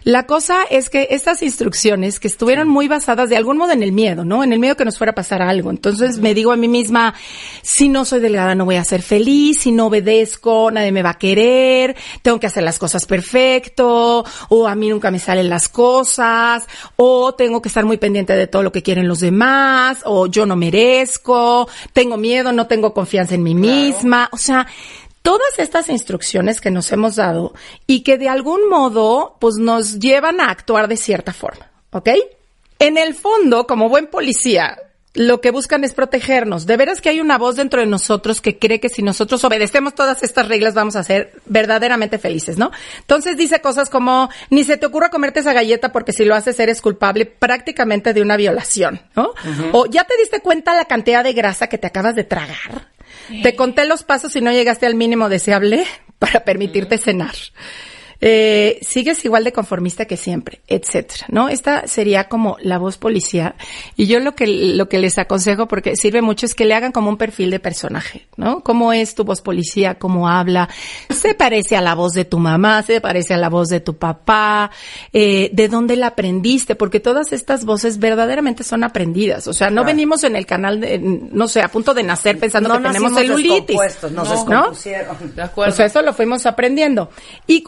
La 0.04 0.26
cosa 0.26 0.64
es 0.68 0.90
que 0.90 1.08
estas 1.10 1.42
instrucciones 1.42 2.18
que 2.18 2.28
estuvieron 2.28 2.68
muy 2.68 2.88
basadas 2.88 3.30
de 3.30 3.36
algún 3.36 3.56
modo 3.56 3.72
en 3.72 3.82
el 3.82 3.92
miedo, 3.92 4.24
¿no? 4.24 4.42
En 4.42 4.52
el 4.52 4.58
miedo 4.58 4.76
que 4.76 4.84
nos 4.84 4.98
fuera 4.98 5.12
a 5.12 5.14
pasar 5.14 5.42
algo. 5.42 5.70
Entonces 5.70 6.18
me 6.18 6.34
digo 6.34 6.52
a 6.52 6.56
mí 6.56 6.66
misma, 6.66 7.14
si 7.62 7.88
no 7.88 8.04
soy 8.04 8.20
delgada 8.20 8.54
no 8.54 8.64
voy 8.64 8.76
a 8.76 8.84
ser 8.84 9.02
feliz, 9.02 9.60
si 9.60 9.70
no 9.70 9.86
obedezco 9.86 10.70
nadie 10.70 10.92
me 10.92 11.02
va 11.02 11.10
a 11.10 11.18
querer, 11.18 11.96
tengo 12.22 12.40
que 12.40 12.46
hacer 12.46 12.62
las 12.62 12.78
cosas 12.78 13.06
perfecto, 13.06 14.24
o 14.48 14.66
a 14.66 14.74
mí 14.74 14.88
nunca 14.88 15.10
me 15.10 15.18
salen 15.18 15.48
las 15.48 15.68
cosas, 15.68 16.66
o 16.96 17.34
tengo 17.34 17.62
que 17.62 17.68
estar 17.68 17.84
muy 17.84 17.96
pendiente 17.96 18.34
de 18.34 18.46
todo 18.46 18.62
lo 18.62 18.72
que 18.72 18.82
quieren 18.82 19.08
los 19.08 19.20
demás, 19.20 19.98
o 20.04 20.26
yo 20.26 20.46
no 20.46 20.56
merezco, 20.56 21.68
tengo 21.92 22.16
miedo, 22.16 22.52
no 22.52 22.66
tengo 22.66 22.92
confianza 22.92 23.34
en 23.34 23.42
mí 23.42 23.54
misma. 23.54 24.28
O 24.32 24.36
sea, 24.36 24.66
todas 25.22 25.58
estas 25.58 25.88
instrucciones 25.88 26.60
que 26.60 26.70
nos 26.70 26.92
hemos 26.92 27.16
dado 27.16 27.54
y 27.86 28.02
que 28.02 28.18
de 28.18 28.28
algún 28.28 28.68
modo 28.68 29.36
pues 29.40 29.56
nos 29.56 29.98
llevan 29.98 30.40
a 30.40 30.50
actuar 30.50 30.88
de 30.88 30.96
cierta 30.96 31.32
forma, 31.32 31.70
¿ok? 31.90 32.10
En 32.78 32.98
el 32.98 33.14
fondo, 33.14 33.66
como 33.66 33.88
buen 33.88 34.08
policía, 34.08 34.76
lo 35.14 35.40
que 35.40 35.50
buscan 35.50 35.84
es 35.84 35.92
protegernos. 35.92 36.66
De 36.66 36.76
veras 36.76 37.00
que 37.00 37.10
hay 37.10 37.20
una 37.20 37.36
voz 37.36 37.56
dentro 37.56 37.80
de 37.80 37.86
nosotros 37.86 38.40
que 38.40 38.58
cree 38.58 38.80
que 38.80 38.88
si 38.88 39.02
nosotros 39.02 39.44
obedecemos 39.44 39.94
todas 39.94 40.22
estas 40.22 40.48
reglas 40.48 40.74
vamos 40.74 40.96
a 40.96 41.02
ser 41.02 41.40
verdaderamente 41.46 42.18
felices, 42.18 42.56
¿no? 42.56 42.70
Entonces 43.00 43.36
dice 43.36 43.60
cosas 43.60 43.90
como, 43.90 44.30
ni 44.50 44.64
se 44.64 44.78
te 44.78 44.86
ocurra 44.86 45.10
comerte 45.10 45.40
esa 45.40 45.52
galleta 45.52 45.92
porque 45.92 46.12
si 46.12 46.24
lo 46.24 46.34
haces 46.34 46.58
eres 46.60 46.80
culpable 46.80 47.26
prácticamente 47.26 48.14
de 48.14 48.22
una 48.22 48.36
violación, 48.36 49.02
¿no? 49.14 49.32
O 49.72 49.86
ya 49.86 50.04
te 50.04 50.16
diste 50.16 50.40
cuenta 50.40 50.74
la 50.74 50.86
cantidad 50.86 51.22
de 51.22 51.34
grasa 51.34 51.66
que 51.66 51.78
te 51.78 51.86
acabas 51.86 52.14
de 52.14 52.24
tragar. 52.24 52.91
Te 53.42 53.54
conté 53.56 53.86
los 53.86 54.02
pasos 54.02 54.34
y 54.36 54.40
no 54.40 54.52
llegaste 54.52 54.86
al 54.86 54.94
mínimo 54.94 55.28
deseable 55.28 55.84
para 56.18 56.44
permitirte 56.44 56.98
cenar. 56.98 57.34
Eh, 58.24 58.78
sigues 58.82 59.24
igual 59.24 59.42
de 59.42 59.52
conformista 59.52 60.04
que 60.04 60.16
siempre, 60.16 60.60
etcétera, 60.68 61.26
¿no? 61.28 61.48
Esta 61.48 61.88
sería 61.88 62.28
como 62.28 62.56
la 62.60 62.78
voz 62.78 62.96
policía. 62.96 63.56
Y 63.96 64.06
yo 64.06 64.20
lo 64.20 64.36
que, 64.36 64.46
lo 64.46 64.88
que 64.88 65.00
les 65.00 65.18
aconsejo, 65.18 65.66
porque 65.66 65.96
sirve 65.96 66.22
mucho, 66.22 66.46
es 66.46 66.54
que 66.54 66.64
le 66.64 66.74
hagan 66.74 66.92
como 66.92 67.08
un 67.10 67.16
perfil 67.16 67.50
de 67.50 67.58
personaje, 67.58 68.28
¿no? 68.36 68.60
¿Cómo 68.62 68.92
es 68.92 69.16
tu 69.16 69.24
voz 69.24 69.40
policía? 69.40 69.96
¿Cómo 69.98 70.28
habla? 70.28 70.68
¿Se 71.10 71.34
parece 71.34 71.76
a 71.76 71.80
la 71.80 71.96
voz 71.96 72.12
de 72.12 72.24
tu 72.24 72.38
mamá? 72.38 72.84
¿Se 72.84 73.00
parece 73.00 73.34
a 73.34 73.38
la 73.38 73.48
voz 73.48 73.68
de 73.68 73.80
tu 73.80 73.96
papá? 73.96 74.70
Eh, 75.12 75.50
¿De 75.52 75.66
dónde 75.66 75.96
la 75.96 76.06
aprendiste? 76.08 76.76
Porque 76.76 77.00
todas 77.00 77.32
estas 77.32 77.64
voces 77.64 77.98
verdaderamente 77.98 78.62
son 78.62 78.84
aprendidas. 78.84 79.48
O 79.48 79.52
sea, 79.52 79.68
no 79.68 79.82
Claro. 79.82 79.86
venimos 79.96 80.22
en 80.22 80.36
el 80.36 80.46
canal, 80.46 80.80
de, 80.80 81.00
no 81.00 81.48
sé, 81.48 81.60
a 81.60 81.66
punto 81.68 81.92
de 81.92 82.04
nacer 82.04 82.38
pensando 82.38 82.68
no 82.68 82.76
que 82.80 82.86
tenemos 82.86 83.14
celulitis. 83.14 83.76
nos 84.12 84.12
¿no? 84.12 84.24
descompusieron. 84.30 85.34
De 85.34 85.42
acuerdo. 85.42 85.72
O 85.72 85.76
sea, 85.76 85.86
eso 85.86 86.02
lo 86.02 86.12
fuimos 86.12 86.46
aprendiendo. 86.46 87.10
Y 87.48 87.64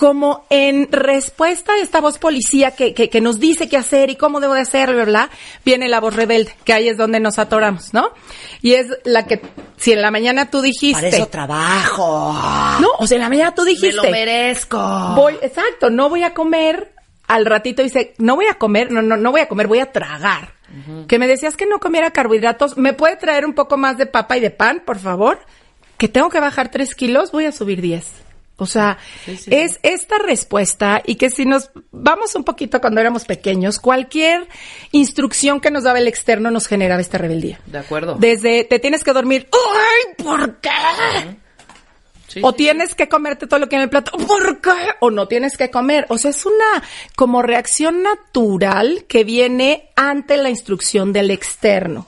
como 0.00 0.46
en 0.48 0.90
respuesta 0.90 1.74
a 1.74 1.78
esta 1.78 2.00
voz 2.00 2.18
policía 2.18 2.70
que, 2.70 2.94
que, 2.94 3.10
que 3.10 3.20
nos 3.20 3.38
dice 3.38 3.68
qué 3.68 3.76
hacer 3.76 4.08
y 4.08 4.16
cómo 4.16 4.40
debo 4.40 4.54
de 4.54 4.62
hacerlo, 4.62 4.96
¿verdad? 4.96 5.28
Viene 5.62 5.88
la 5.88 6.00
voz 6.00 6.16
rebelde, 6.16 6.54
que 6.64 6.72
ahí 6.72 6.88
es 6.88 6.96
donde 6.96 7.20
nos 7.20 7.38
atoramos, 7.38 7.92
¿no? 7.92 8.08
Y 8.62 8.72
es 8.74 8.86
la 9.04 9.26
que, 9.26 9.42
si 9.76 9.92
en 9.92 10.00
la 10.00 10.10
mañana 10.10 10.50
tú 10.50 10.62
dijiste... 10.62 11.02
Para 11.02 11.08
eso 11.08 11.26
trabajo. 11.26 12.34
No, 12.80 12.88
o 12.98 13.06
sea, 13.06 13.16
en 13.16 13.22
la 13.22 13.28
mañana 13.28 13.54
tú 13.54 13.62
Me 13.64 13.72
dijiste... 13.72 13.96
lo 13.96 14.10
merezco. 14.10 14.78
Voy, 15.16 15.34
exacto, 15.42 15.90
no 15.90 16.08
voy 16.08 16.22
a 16.22 16.32
comer. 16.32 16.94
Al 17.26 17.44
ratito 17.44 17.82
dice, 17.82 18.14
no 18.16 18.36
voy 18.36 18.46
a 18.46 18.54
comer, 18.54 18.90
no, 18.90 19.02
no, 19.02 19.18
no 19.18 19.30
voy 19.30 19.42
a 19.42 19.48
comer, 19.48 19.66
voy 19.66 19.80
a 19.80 19.92
tragar. 19.92 20.54
Que 21.08 21.18
me 21.18 21.26
decías 21.26 21.58
que 21.58 21.66
no 21.66 21.78
comiera 21.78 22.10
carbohidratos, 22.10 22.78
¿me 22.78 22.94
puede 22.94 23.16
traer 23.16 23.44
un 23.44 23.52
poco 23.52 23.76
más 23.76 23.98
de 23.98 24.06
papa 24.06 24.38
y 24.38 24.40
de 24.40 24.50
pan, 24.50 24.82
por 24.86 24.98
favor? 24.98 25.40
Que 25.98 26.08
tengo 26.08 26.30
que 26.30 26.40
bajar 26.40 26.70
tres 26.70 26.94
kilos, 26.94 27.32
voy 27.32 27.44
a 27.44 27.52
subir 27.52 27.82
diez. 27.82 28.06
O 28.60 28.66
sea, 28.66 28.98
es 29.26 29.80
esta 29.82 30.18
respuesta 30.18 31.02
y 31.04 31.14
que 31.14 31.30
si 31.30 31.46
nos 31.46 31.70
vamos 31.90 32.34
un 32.34 32.44
poquito 32.44 32.80
cuando 32.80 33.00
éramos 33.00 33.24
pequeños, 33.24 33.78
cualquier 33.78 34.46
instrucción 34.92 35.60
que 35.60 35.70
nos 35.70 35.84
daba 35.84 35.98
el 35.98 36.08
externo 36.08 36.50
nos 36.50 36.66
generaba 36.66 37.00
esta 37.00 37.18
rebeldía. 37.18 37.60
De 37.66 37.78
acuerdo. 37.78 38.16
Desde 38.18 38.64
te 38.64 38.78
tienes 38.78 39.02
que 39.02 39.12
dormir, 39.12 39.48
¡ay, 39.52 40.24
por 40.24 40.60
qué! 40.60 40.70
O 42.42 42.52
tienes 42.52 42.94
que 42.94 43.08
comerte 43.08 43.46
todo 43.46 43.58
lo 43.58 43.68
que 43.68 43.76
hay 43.76 43.80
en 43.80 43.84
el 43.84 43.90
plato. 43.90 44.12
¿Por 44.12 44.60
qué? 44.60 44.70
O 45.00 45.10
no 45.10 45.26
tienes 45.26 45.56
que 45.56 45.70
comer. 45.70 46.06
O 46.10 46.18
sea, 46.18 46.30
es 46.30 46.46
una 46.46 46.82
como 47.16 47.42
reacción 47.42 48.02
natural 48.02 49.04
que 49.08 49.24
viene 49.24 49.90
ante 49.96 50.36
la 50.36 50.50
instrucción 50.50 51.12
del 51.12 51.30
externo. 51.30 52.06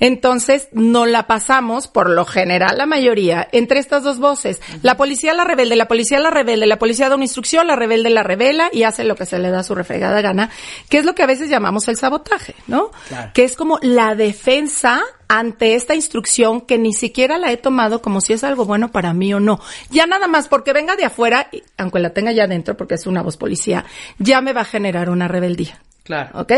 Entonces, 0.00 0.68
no 0.72 1.06
la 1.06 1.26
pasamos, 1.26 1.88
por 1.88 2.10
lo 2.10 2.24
general, 2.24 2.78
la 2.78 2.86
mayoría, 2.86 3.48
entre 3.52 3.80
estas 3.80 4.02
dos 4.02 4.18
voces. 4.18 4.60
La 4.82 4.96
policía 4.96 5.34
la 5.34 5.44
rebelde, 5.44 5.76
la 5.76 5.88
policía 5.88 6.18
la 6.20 6.30
rebelde, 6.30 6.66
la 6.66 6.78
policía 6.78 7.08
da 7.08 7.14
una 7.14 7.24
instrucción, 7.24 7.66
la 7.66 7.76
rebelde 7.76 8.10
la 8.10 8.22
revela 8.22 8.68
y 8.72 8.84
hace 8.84 9.04
lo 9.04 9.16
que 9.16 9.26
se 9.26 9.38
le 9.38 9.50
da 9.50 9.60
a 9.60 9.64
su 9.64 9.74
refregada 9.74 10.20
gana, 10.20 10.50
que 10.88 10.98
es 10.98 11.04
lo 11.04 11.14
que 11.14 11.22
a 11.22 11.26
veces 11.26 11.48
llamamos 11.50 11.88
el 11.88 11.96
sabotaje, 11.96 12.54
¿no? 12.66 12.90
Que 13.34 13.44
es 13.44 13.56
como 13.56 13.78
la 13.82 14.14
defensa 14.14 15.02
ante 15.28 15.74
esta 15.74 15.94
instrucción 15.94 16.62
que 16.62 16.78
ni 16.78 16.92
siquiera 16.92 17.38
la 17.38 17.52
he 17.52 17.56
tomado 17.56 18.00
como 18.00 18.20
si 18.20 18.32
es 18.32 18.44
algo 18.44 18.64
bueno 18.64 18.90
para 18.90 19.12
mí 19.12 19.32
o 19.34 19.40
no. 19.40 19.60
Ya 19.90 20.06
nada 20.06 20.26
más 20.26 20.48
porque 20.48 20.72
venga 20.72 20.96
de 20.96 21.04
afuera, 21.04 21.50
aunque 21.76 21.98
la 21.98 22.10
tenga 22.10 22.32
ya 22.32 22.46
dentro 22.46 22.76
porque 22.76 22.94
es 22.94 23.06
una 23.06 23.22
voz 23.22 23.36
policía, 23.36 23.84
ya 24.18 24.40
me 24.40 24.52
va 24.52 24.62
a 24.62 24.64
generar 24.64 25.10
una 25.10 25.28
rebeldía. 25.28 25.80
Claro. 26.04 26.40
¿Ok? 26.40 26.52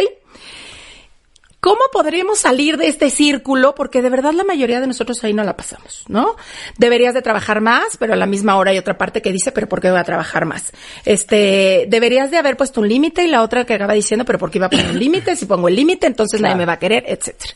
¿Cómo 1.60 1.80
podremos 1.92 2.38
salir 2.38 2.78
de 2.78 2.88
este 2.88 3.10
círculo? 3.10 3.74
Porque 3.74 4.00
de 4.00 4.08
verdad 4.08 4.32
la 4.32 4.44
mayoría 4.44 4.80
de 4.80 4.86
nosotros 4.86 5.22
ahí 5.22 5.34
no 5.34 5.44
la 5.44 5.56
pasamos, 5.56 6.04
¿no? 6.08 6.36
Deberías 6.78 7.12
de 7.12 7.20
trabajar 7.20 7.60
más, 7.60 7.98
pero 7.98 8.14
a 8.14 8.16
la 8.16 8.24
misma 8.24 8.56
hora 8.56 8.70
hay 8.70 8.78
otra 8.78 8.96
parte 8.96 9.20
que 9.20 9.30
dice, 9.30 9.52
pero 9.52 9.68
¿por 9.68 9.80
qué 9.82 9.90
voy 9.90 10.00
a 10.00 10.04
trabajar 10.04 10.46
más? 10.46 10.72
Este, 11.04 11.84
deberías 11.88 12.30
de 12.30 12.38
haber 12.38 12.56
puesto 12.56 12.80
un 12.80 12.88
límite 12.88 13.24
y 13.24 13.28
la 13.28 13.42
otra 13.42 13.66
que 13.66 13.74
acaba 13.74 13.92
diciendo, 13.92 14.24
pero 14.24 14.38
¿por 14.38 14.50
qué 14.50 14.56
iba 14.56 14.66
a 14.68 14.70
poner 14.70 14.88
un 14.90 14.98
límite? 14.98 15.36
Si 15.36 15.44
pongo 15.44 15.68
el 15.68 15.76
límite, 15.76 16.06
entonces 16.06 16.40
nadie 16.40 16.56
me 16.56 16.64
va 16.64 16.72
a 16.74 16.78
querer, 16.78 17.04
etcétera. 17.06 17.52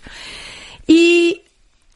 Y 0.87 1.43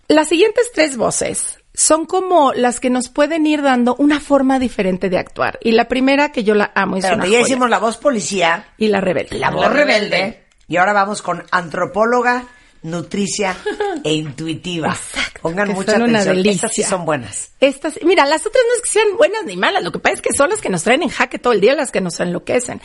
las 0.09 0.29
siguientes 0.29 0.71
tres 0.73 0.97
voces 0.97 1.59
son 1.75 2.07
como 2.07 2.53
las 2.55 2.81
que 2.81 2.91
nos 2.91 3.09
pueden 3.11 3.47
ir 3.47 3.63
dando 3.63 3.95
una 3.97 4.19
forma 4.19 4.59
diferente 4.59 5.11
de 5.11 5.19
actuar. 5.19 5.59
Y 5.63 5.73
la 5.73 5.87
primera 5.89 6.33
que 6.33 6.43
yo 6.43 6.55
la 6.55 6.73
amo 6.75 6.97
es 6.97 7.05
Pero 7.05 7.17
una 7.17 7.25
ya 7.27 7.31
joya. 7.33 7.41
hicimos 7.43 7.71
la 7.71 7.79
voz 7.79 7.99
policía, 7.99 8.69
y 8.79 8.89
la 8.89 9.01
rebelde. 9.03 9.39
la 9.39 9.51
voz 9.51 9.71
rebelde, 9.71 10.45
y 10.69 10.77
ahora 10.77 10.93
vamos 10.93 11.23
con 11.23 11.45
antropóloga, 11.51 12.45
nutricia 12.83 13.57
e 14.05 14.13
intuitiva. 14.13 14.97
Pongan 15.41 15.69
que 15.69 15.75
mucha 15.75 15.97
atención, 15.97 16.47
estas 16.47 16.73
sí 16.73 16.83
son 16.83 17.05
buenas. 17.05 17.51
Estas, 17.59 17.99
mira, 18.05 18.27
las 18.27 18.47
otras 18.47 18.63
no 18.69 18.75
es 18.77 18.83
que 18.83 18.91
sean 18.91 19.17
buenas 19.17 19.45
ni 19.45 19.57
malas, 19.57 19.83
lo 19.83 19.91
que 19.91 19.99
pasa 19.99 20.17
es 20.17 20.23
que 20.23 20.35
son 20.35 20.51
las 20.51 20.61
que 20.61 20.69
nos 20.69 20.83
traen 20.83 21.03
en 21.03 21.09
jaque 21.09 21.39
todo 21.39 21.53
el 21.55 21.61
día, 21.61 21.75
las 21.75 21.91
que 21.91 22.01
nos 22.01 22.21
enloquecen. 22.21 22.81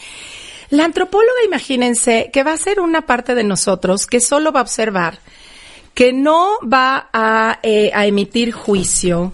La 0.70 0.86
antropóloga, 0.86 1.44
imagínense, 1.46 2.30
que 2.32 2.44
va 2.44 2.54
a 2.54 2.58
ser 2.58 2.80
una 2.80 3.06
parte 3.06 3.36
de 3.36 3.44
nosotros 3.44 4.08
que 4.08 4.22
solo 4.22 4.52
va 4.52 4.62
a 4.62 4.63
observar, 4.63 5.20
que 5.94 6.13
no 6.13 6.58
va 6.62 7.10
a, 7.12 7.60
eh, 7.62 7.92
a 7.94 8.06
emitir 8.06 8.54
juicio, 8.54 9.34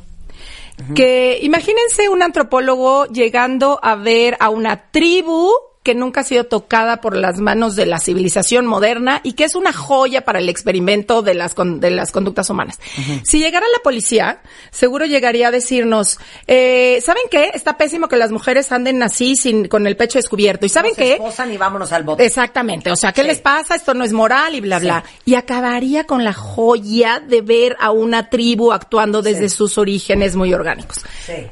que 0.96 1.39
imagínense 1.41 2.08
un 2.08 2.24
antropólogo 2.24 3.06
llegando 3.08 3.79
a 3.84 3.96
ver 3.96 4.38
a 4.39 4.50
una 4.50 4.89
tribu 4.91 5.51
que 5.89 5.96
nunca 5.96 6.22
ha 6.22 6.24
sido 6.24 6.43
tocada 6.43 7.01
por 7.01 7.15
las 7.17 7.39
manos 7.39 7.75
de 7.75 7.88
la 7.88 8.00
civilización 8.00 8.67
moderna 8.67 9.22
y 9.24 9.34
que 9.34 9.43
es 9.43 9.55
una 9.55 9.74
joya 9.74 10.22
para 10.24 10.38
el 10.38 10.48
experimento 10.48 11.24
de 11.24 11.34
las, 11.34 11.55
con- 11.55 11.79
de 11.79 11.89
las 11.89 12.12
conductas 12.12 12.48
humanas. 12.51 12.77
Si 13.24 13.39
llegara 13.39 13.65
la 13.75 13.79
policía, 13.81 14.41
seguro 14.69 15.08
llegaría 15.08 15.48
a 15.48 15.51
decirnos, 15.51 16.19
eh, 16.46 17.01
¿saben 17.03 17.24
qué? 17.31 17.50
Está 17.55 17.75
pésimo 17.75 18.08
que 18.08 18.17
las 18.17 18.29
mujeres 18.31 18.72
anden 18.72 19.01
así 19.01 19.36
sin, 19.36 19.67
con 19.67 19.88
el 19.88 19.98
pecho 19.98 20.19
descubierto. 20.19 20.67
¿Y 20.67 20.69
saben 20.69 20.91
Nos 20.91 20.98
qué? 21.00 21.13
esposan 21.13 21.51
y 21.51 21.58
vámonos 21.58 21.91
al 21.91 22.03
bote. 22.03 22.24
Exactamente, 22.24 22.91
o 22.91 22.96
sea, 22.96 23.12
¿qué 23.12 23.22
Sí. 23.24 23.27
les 23.27 23.39
pasa? 23.39 23.74
Esto 23.74 23.96
no 23.96 24.03
es 24.03 24.13
moral 24.13 24.53
y 24.53 24.62
bla, 24.62 24.77
bla. 24.77 25.03
Y 25.25 25.34
acabaría 25.34 26.03
con 26.03 26.24
la 26.24 26.34
joya 26.34 27.19
de 27.19 27.41
ver 27.41 27.77
a 27.79 27.89
una 27.89 28.29
tribu 28.29 28.72
actuando 28.74 29.24
desde 29.24 29.50
Sí. 29.50 29.55
sus 29.55 29.79
orígenes 29.79 30.36
muy 30.36 30.53
orgánicos. 30.53 31.00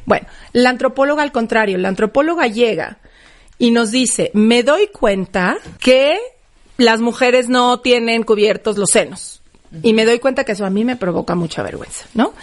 Bueno, 0.05 0.27
la 0.53 0.69
antropóloga 0.69 1.23
al 1.23 1.31
contrario, 1.31 1.79
la 1.79 1.87
antropóloga 1.87 2.45
llega 2.45 2.99
y 3.57 3.71
nos 3.71 3.91
dice, 3.91 4.31
me 4.33 4.63
doy 4.63 4.87
cuenta 4.87 5.57
que 5.79 6.17
las 6.77 7.01
mujeres 7.01 7.49
no 7.49 7.79
tienen 7.79 8.23
cubiertos 8.23 8.77
los 8.77 8.91
senos. 8.91 9.41
Y 9.83 9.91
me 9.93 10.05
doy 10.05 10.19
cuenta 10.19 10.45
que 10.45 10.53
eso 10.53 10.65
a 10.65 10.69
mí 10.69 10.85
me 10.85 10.95
provoca 10.95 11.35
mucha 11.35 11.61
vergüenza, 11.61 12.05
¿no? 12.13 12.33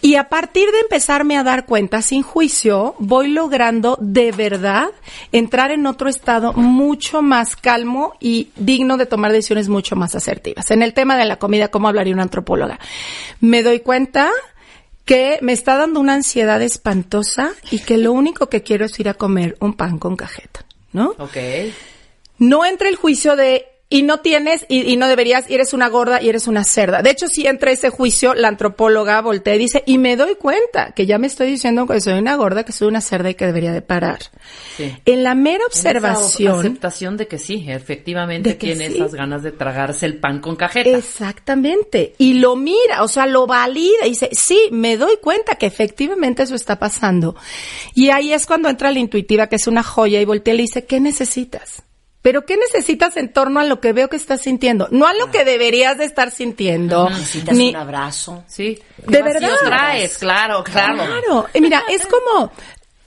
Y 0.00 0.16
a 0.16 0.28
partir 0.28 0.70
de 0.72 0.80
empezarme 0.80 1.38
a 1.38 1.44
dar 1.44 1.66
cuenta 1.66 2.02
sin 2.02 2.22
juicio, 2.22 2.96
voy 2.98 3.28
logrando 3.28 3.96
de 4.00 4.32
verdad 4.32 4.88
entrar 5.30 5.70
en 5.70 5.86
otro 5.86 6.08
estado 6.08 6.52
mucho 6.52 7.22
más 7.22 7.54
calmo 7.54 8.14
y 8.18 8.48
digno 8.56 8.96
de 8.96 9.06
tomar 9.06 9.30
decisiones 9.30 9.68
mucho 9.68 9.94
más 9.94 10.16
asertivas. 10.16 10.70
En 10.72 10.82
el 10.82 10.94
tema 10.94 11.16
de 11.16 11.24
la 11.24 11.36
comida, 11.36 11.68
¿cómo 11.68 11.88
hablaría 11.88 12.12
una 12.12 12.24
antropóloga? 12.24 12.80
Me 13.40 13.62
doy 13.62 13.80
cuenta 13.80 14.30
que 15.04 15.38
me 15.42 15.52
está 15.52 15.76
dando 15.76 16.00
una 16.00 16.14
ansiedad 16.14 16.62
espantosa 16.62 17.52
y 17.70 17.80
que 17.80 17.98
lo 17.98 18.12
único 18.12 18.48
que 18.48 18.62
quiero 18.62 18.86
es 18.86 18.98
ir 18.98 19.08
a 19.08 19.14
comer 19.14 19.56
un 19.60 19.74
pan 19.74 19.98
con 19.98 20.16
cajeta, 20.16 20.64
¿no? 20.92 21.14
Ok. 21.18 21.36
No 22.38 22.64
entra 22.64 22.88
el 22.88 22.96
juicio 22.96 23.36
de 23.36 23.66
y 23.90 24.02
no 24.02 24.20
tienes 24.20 24.64
y, 24.68 24.90
y 24.90 24.96
no 24.96 25.08
deberías, 25.08 25.48
y 25.48 25.54
eres 25.54 25.72
una 25.72 25.88
gorda 25.88 26.20
y 26.20 26.28
eres 26.28 26.48
una 26.48 26.64
cerda. 26.64 27.02
De 27.02 27.10
hecho, 27.10 27.28
si 27.28 27.46
entra 27.46 27.70
ese 27.70 27.90
juicio, 27.90 28.34
la 28.34 28.48
antropóloga 28.48 29.20
voltea 29.20 29.54
y 29.54 29.58
dice, 29.58 29.82
y 29.86 29.98
me 29.98 30.16
doy 30.16 30.34
cuenta 30.36 30.92
que 30.92 31.06
ya 31.06 31.18
me 31.18 31.26
estoy 31.26 31.50
diciendo 31.50 31.86
que 31.86 32.00
soy 32.00 32.14
una 32.14 32.34
gorda, 32.36 32.64
que 32.64 32.72
soy 32.72 32.88
una 32.88 33.00
cerda 33.00 33.30
y 33.30 33.34
que 33.34 33.46
debería 33.46 33.72
de 33.72 33.82
parar. 33.82 34.20
Sí. 34.76 34.92
En 35.04 35.22
la 35.22 35.34
mera 35.34 35.64
observación, 35.66 36.58
aceptación 36.58 37.16
de 37.16 37.28
que 37.28 37.38
sí, 37.38 37.66
efectivamente 37.68 38.56
que 38.56 38.66
tiene 38.66 38.88
sí. 38.88 38.96
esas 38.96 39.14
ganas 39.14 39.42
de 39.42 39.52
tragarse 39.52 40.06
el 40.06 40.18
pan 40.18 40.40
con 40.40 40.56
cajeta. 40.56 40.90
Exactamente. 40.90 42.14
Y 42.18 42.34
lo 42.34 42.56
mira, 42.56 43.02
o 43.02 43.08
sea, 43.08 43.26
lo 43.26 43.46
valida 43.46 44.06
y 44.06 44.10
dice, 44.10 44.30
sí, 44.32 44.58
me 44.72 44.96
doy 44.96 45.18
cuenta 45.20 45.54
que 45.54 45.66
efectivamente 45.66 46.42
eso 46.42 46.56
está 46.56 46.78
pasando. 46.78 47.36
Y 47.94 48.10
ahí 48.10 48.32
es 48.32 48.46
cuando 48.46 48.68
entra 48.68 48.90
la 48.90 48.98
intuitiva, 48.98 49.46
que 49.46 49.56
es 49.56 49.68
una 49.68 49.84
joya, 49.84 50.20
y 50.20 50.24
voltea 50.24 50.54
y 50.54 50.56
le 50.56 50.62
dice, 50.64 50.84
¿qué 50.84 50.98
necesitas? 50.98 51.83
Pero 52.24 52.46
¿qué 52.46 52.56
necesitas 52.56 53.18
en 53.18 53.30
torno 53.30 53.60
a 53.60 53.64
lo 53.64 53.80
que 53.82 53.92
veo 53.92 54.08
que 54.08 54.16
estás 54.16 54.40
sintiendo? 54.40 54.88
No 54.90 55.06
a 55.06 55.12
lo 55.12 55.30
que 55.30 55.44
deberías 55.44 55.98
de 55.98 56.06
estar 56.06 56.30
sintiendo. 56.30 57.10
Necesitas 57.10 57.54
ni- 57.54 57.68
un 57.68 57.76
abrazo. 57.76 58.42
Sí. 58.46 58.80
De 59.06 59.18
¿Qué 59.18 59.22
vacío 59.22 59.40
verdad. 59.40 59.58
traes? 59.66 60.16
Claro, 60.16 60.64
claro. 60.64 60.96
Claro. 61.04 61.46
Y 61.52 61.60
mira, 61.60 61.84
es 61.90 62.06
como 62.06 62.50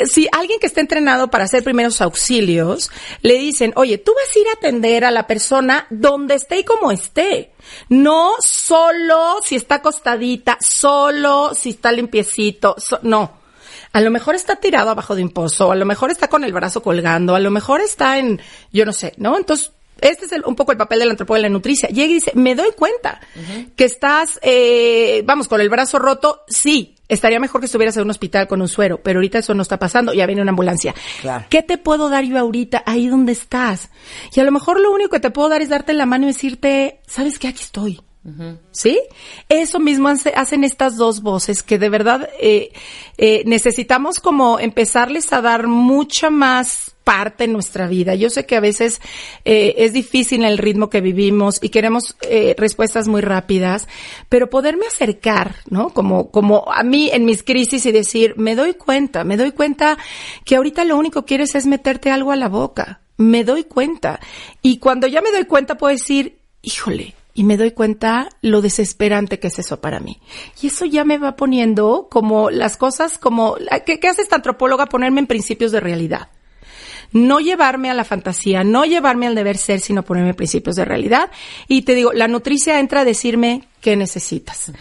si 0.06 0.28
alguien 0.32 0.60
que 0.60 0.68
está 0.68 0.82
entrenado 0.82 1.32
para 1.32 1.46
hacer 1.46 1.64
primeros 1.64 2.00
auxilios 2.02 2.92
le 3.24 3.40
dicen, 3.40 3.74
oye, 3.76 3.98
tú 3.98 4.14
vas 4.14 4.36
a 4.36 4.40
ir 4.40 4.48
a 4.50 4.52
atender 4.52 5.04
a 5.04 5.10
la 5.10 5.26
persona 5.26 5.88
donde 5.90 6.36
esté 6.36 6.60
y 6.60 6.64
como 6.64 6.92
esté. 6.92 7.54
No 7.90 8.34
solo 8.40 9.38
si 9.44 9.56
está 9.56 9.76
acostadita, 9.76 10.60
solo 10.62 11.54
si 11.56 11.72
está 11.72 11.92
limpiecito, 11.92 12.76
so- 12.78 13.00
no. 13.02 13.32
A 13.94 14.02
lo 14.02 14.12
mejor 14.12 14.36
está 14.36 14.58
tirado 14.58 14.90
abajo 14.90 15.16
de 15.16 15.24
un 15.24 15.30
pozo, 15.30 15.72
a 15.72 15.76
lo 15.76 15.86
mejor 15.86 16.12
está 16.12 16.28
con 16.28 16.44
el 16.44 16.54
brazo 16.54 16.82
colgando, 16.82 17.36
a 17.36 17.40
lo 17.40 17.52
mejor 17.52 17.82
está 17.82 18.20
en, 18.20 18.42
yo 18.72 18.86
no 18.86 18.94
sé, 18.94 19.14
¿no? 19.18 19.38
Entonces, 19.38 19.72
este 20.00 20.26
es 20.26 20.32
el- 20.32 20.44
un 20.46 20.56
poco 20.56 20.72
el 20.72 20.78
papel 20.78 21.00
del 21.00 21.10
antropólogo 21.10 21.42
de 21.44 21.50
la 21.50 21.54
nutricia. 21.54 21.90
Llega 21.90 22.08
y 22.12 22.14
dice, 22.16 22.32
me 22.36 22.54
doy 22.54 22.70
cuenta 22.78 23.20
que 23.76 23.86
estás, 23.86 24.40
eh, 24.44 25.24
vamos, 25.26 25.48
con 25.48 25.60
el 25.60 25.70
brazo 25.70 25.98
roto, 25.98 26.42
sí, 26.48 26.94
estaría 27.08 27.40
mejor 27.40 27.62
que 27.62 27.66
estuvieras 27.66 27.98
en 27.98 28.04
un 28.04 28.12
hospital 28.12 28.48
con 28.48 28.62
un 28.62 28.68
suero, 28.68 29.00
pero 29.02 29.18
ahorita 29.18 29.40
eso 29.40 29.56
no 29.56 29.64
está 29.64 29.80
pasando, 29.80 30.14
ya 30.14 30.28
viene 30.28 30.44
una 30.44 30.52
ambulancia. 30.52 30.94
Claro. 31.22 31.46
¿Qué 31.50 31.64
te 31.64 31.80
puedo 31.80 32.10
dar 32.10 32.26
yo 32.26 32.38
ahorita 32.38 32.84
ahí 32.86 33.08
donde 33.08 33.32
estás? 33.32 33.90
Y 34.36 34.40
a 34.40 34.44
lo 34.44 34.52
mejor 34.52 34.80
lo 34.80 34.92
único 34.92 35.10
que 35.10 35.20
te 35.20 35.32
puedo 35.32 35.50
dar 35.50 35.62
es 35.64 35.70
darte 35.70 35.94
la 35.94 36.06
mano 36.06 36.26
y 36.26 36.28
decirte, 36.28 37.00
¿sabes 37.08 37.40
qué? 37.40 37.48
Aquí 37.48 37.64
estoy. 37.64 38.00
¿Sí? 38.72 39.00
Eso 39.48 39.80
mismo 39.80 40.10
hace- 40.10 40.34
hacen 40.36 40.64
estas 40.64 40.98
dos 40.98 41.22
voces 41.22 41.64
que 41.64 41.80
de 41.80 41.90
verdad 41.90 42.30
eh, 42.42 42.72
eh, 43.18 43.44
necesitamos 43.46 44.20
como 44.20 44.60
empezarles 44.60 45.32
a 45.32 45.42
dar 45.42 45.68
mucha 45.68 46.30
más 46.30 46.94
parte 47.06 47.46
en 47.46 47.54
nuestra 47.54 47.88
vida. 47.88 48.16
Yo 48.16 48.30
sé 48.30 48.46
que 48.46 48.58
a 48.58 48.60
veces 48.60 49.00
eh, 49.46 49.76
es 49.78 49.94
difícil 49.94 50.44
el 50.44 50.58
ritmo 50.58 50.90
que 50.90 51.00
vivimos 51.00 51.58
y 51.62 51.70
queremos 51.70 52.18
eh, 52.22 52.54
respuestas 52.58 53.08
muy 53.08 53.22
rápidas, 53.22 53.88
pero 54.28 54.50
poderme 54.50 54.88
acercar, 54.88 55.56
¿no? 55.70 55.92
Como, 55.92 56.30
como 56.32 56.70
a 56.70 56.84
mí 56.84 57.10
en 57.14 57.24
mis 57.24 57.44
crisis 57.44 57.86
y 57.86 57.94
decir, 57.94 58.34
me 58.36 58.56
doy 58.56 58.74
cuenta, 58.74 59.24
me 59.24 59.38
doy 59.38 59.52
cuenta 59.54 59.98
que 60.44 60.58
ahorita 60.58 60.84
lo 60.84 60.98
único 60.98 61.24
quieres 61.24 61.56
es 61.56 61.66
meterte 61.66 62.12
algo 62.12 62.34
a 62.34 62.36
la 62.36 62.50
boca. 62.50 63.00
Me 63.16 63.46
doy 63.46 63.64
cuenta. 63.64 64.20
Y 64.62 64.80
cuando 64.80 65.08
ya 65.08 65.22
me 65.22 65.32
doy 65.32 65.46
cuenta 65.46 65.78
puedo 65.78 65.94
decir, 65.96 66.40
híjole, 66.62 67.16
y 67.38 67.44
me 67.44 67.56
doy 67.56 67.72
cuenta 67.72 68.30
lo 68.42 68.62
desesperante 68.62 69.38
que 69.40 69.48
es 69.48 69.60
eso 69.60 69.80
para 69.80 70.00
mí. 70.00 70.20
Y 70.62 70.68
eso 70.68 70.86
ya 70.86 71.06
me 71.06 71.20
va 71.20 71.36
poniendo 71.36 72.08
como 72.10 72.50
las 72.50 72.78
cosas, 72.78 73.18
como, 73.20 73.56
la- 73.60 73.82
¿qué, 73.82 74.00
qué 74.00 74.08
hace 74.08 74.24
esta 74.24 74.38
antropóloga? 74.38 74.88
Ponerme 74.88 75.20
en 75.20 75.28
principios 75.28 75.72
de 75.72 75.80
realidad. 75.80 76.30
No 77.14 77.40
llevarme 77.40 77.90
a 77.90 77.94
la 77.94 78.04
fantasía, 78.04 78.64
no 78.64 78.84
llevarme 78.86 79.28
al 79.28 79.36
deber 79.36 79.58
ser, 79.58 79.80
sino 79.80 80.04
ponerme 80.04 80.32
en 80.32 80.36
principios 80.36 80.76
de 80.76 80.84
realidad. 80.84 81.30
Y 81.68 81.84
te 81.84 81.94
digo, 81.96 82.12
la 82.12 82.28
nutricia 82.28 82.80
entra 82.80 83.02
a 83.02 83.06
decirme 83.06 83.68
qué 83.82 83.96
necesitas. 83.96 84.72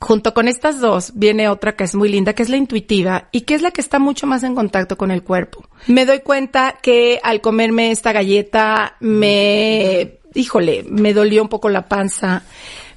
Junto 0.00 0.34
con 0.34 0.46
estas 0.46 0.80
dos 0.80 1.12
viene 1.14 1.48
otra 1.48 1.74
que 1.74 1.84
es 1.84 1.94
muy 1.94 2.08
linda, 2.08 2.32
que 2.32 2.42
es 2.44 2.48
la 2.50 2.56
intuitiva 2.56 3.28
y 3.32 3.40
que 3.42 3.54
es 3.54 3.62
la 3.62 3.70
que 3.72 3.80
está 3.80 3.98
mucho 3.98 4.26
más 4.26 4.44
en 4.44 4.54
contacto 4.54 4.96
con 4.98 5.10
el 5.10 5.22
cuerpo. 5.24 5.66
Me 5.86 6.04
doy 6.06 6.20
cuenta 6.20 6.76
que 6.82 7.18
al 7.22 7.40
comerme 7.40 7.90
esta 7.92 8.12
galleta 8.12 8.96
me, 9.00 10.17
híjole, 10.38 10.84
me 10.88 11.12
dolió 11.12 11.42
un 11.42 11.48
poco 11.48 11.68
la 11.68 11.88
panza. 11.88 12.44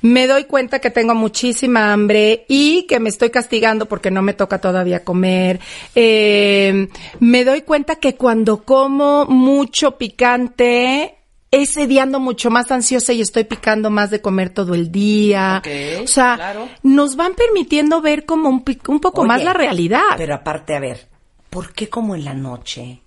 Me 0.02 0.26
doy 0.26 0.46
cuenta 0.46 0.80
que 0.80 0.90
tengo 0.90 1.14
muchísima 1.14 1.94
hambre 1.94 2.46
y 2.48 2.88
que 2.88 3.00
me 3.00 3.10
estoy 3.10 3.30
castigando 3.30 3.86
porque 3.86 4.10
no 4.10 4.22
me 4.22 4.34
toca 4.34 4.60
todavía 4.60 5.04
comer. 5.04 5.60
Eh, 5.94 6.88
me 7.20 7.46
doy 7.46 7.62
cuenta 7.62 7.98
que 7.98 8.16
cuando 8.16 8.64
como 8.64 9.26
mucho 9.26 9.98
picante 9.98 11.18
ese 11.52 11.86
día 11.86 12.04
ando 12.04 12.20
mucho 12.20 12.50
más 12.50 12.72
ansiosa 12.72 13.12
y 13.14 13.22
estoy 13.22 13.44
picando 13.44 13.90
más 13.90 14.10
de 14.10 14.22
comer 14.22 14.50
todo 14.50 14.74
el 14.74 14.92
día. 14.92 15.58
Ok, 15.60 16.04
o 16.04 16.08
sea, 16.08 16.36
claro. 16.36 16.70
nos 16.82 17.16
van 17.16 17.34
permitiendo 17.36 18.02
ver 18.02 18.26
como 18.26 18.50
un, 18.50 18.62
poco 18.64 19.26
más 19.26 19.44
la 19.44 19.54
realidad. 19.54 20.02
Pero 20.18 20.34
aparte, 20.34 20.76
a 20.76 20.80
ver, 20.80 21.10
¿por 21.50 21.74
qué 21.74 21.90
como 21.90 22.16
en 22.16 22.24
la 22.24 22.34
noche? 22.34 23.00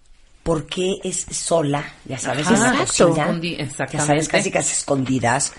¿Por 0.45 0.67
qué 0.67 1.01
es 1.03 1.27
sola? 1.33 1.85
Ya 2.05 2.19
sabes, 2.19 2.47
en 2.49 2.61
la 2.61 2.69
Exacto. 2.83 3.09
cocina. 3.09 3.29
Escondi- 3.33 3.91
Ya 3.93 4.01
sabes, 4.01 4.29
casi 4.29 4.51
casi 4.53 4.73
escondidas. 4.75 5.53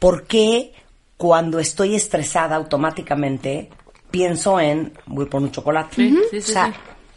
¿Por 0.00 0.24
qué 0.26 0.72
cuando 1.16 1.60
estoy 1.60 1.94
estresada 1.94 2.56
automáticamente 2.56 3.70
pienso 4.10 4.58
en 4.58 4.92
voy 5.06 5.26
por 5.26 5.42
un 5.42 5.52
chocolate? 5.52 5.94
Sí, 5.96 6.18
sí, 6.30 6.36
o 6.38 6.42
sea, 6.42 6.72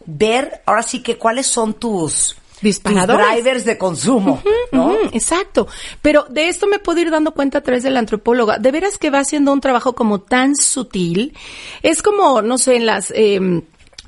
ver 0.05 0.61
ahora 0.65 0.83
sí 0.83 1.01
que 1.01 1.17
cuáles 1.17 1.47
son 1.47 1.73
tus 1.73 2.35
Disparadores. 2.61 3.25
tus 3.25 3.35
drivers 3.35 3.65
de 3.65 3.77
consumo, 3.77 4.41
¿no? 4.73 4.93
Exacto. 5.13 5.67
Pero 6.01 6.25
de 6.29 6.49
esto 6.49 6.67
me 6.67 6.79
puedo 6.79 6.99
ir 6.99 7.09
dando 7.11 7.31
cuenta 7.33 7.59
a 7.59 7.61
través 7.61 7.83
de 7.83 7.89
la 7.91 7.99
antropóloga. 7.99 8.57
De 8.57 8.71
veras 8.71 8.97
que 8.97 9.09
va 9.09 9.19
haciendo 9.19 9.53
un 9.53 9.61
trabajo 9.61 9.95
como 9.95 10.19
tan 10.19 10.57
sutil. 10.57 11.33
Es 11.81 12.01
como, 12.01 12.41
no 12.41 12.57
sé, 12.57 12.75
en 12.75 12.85
las... 12.85 13.11
eh, 13.15 13.61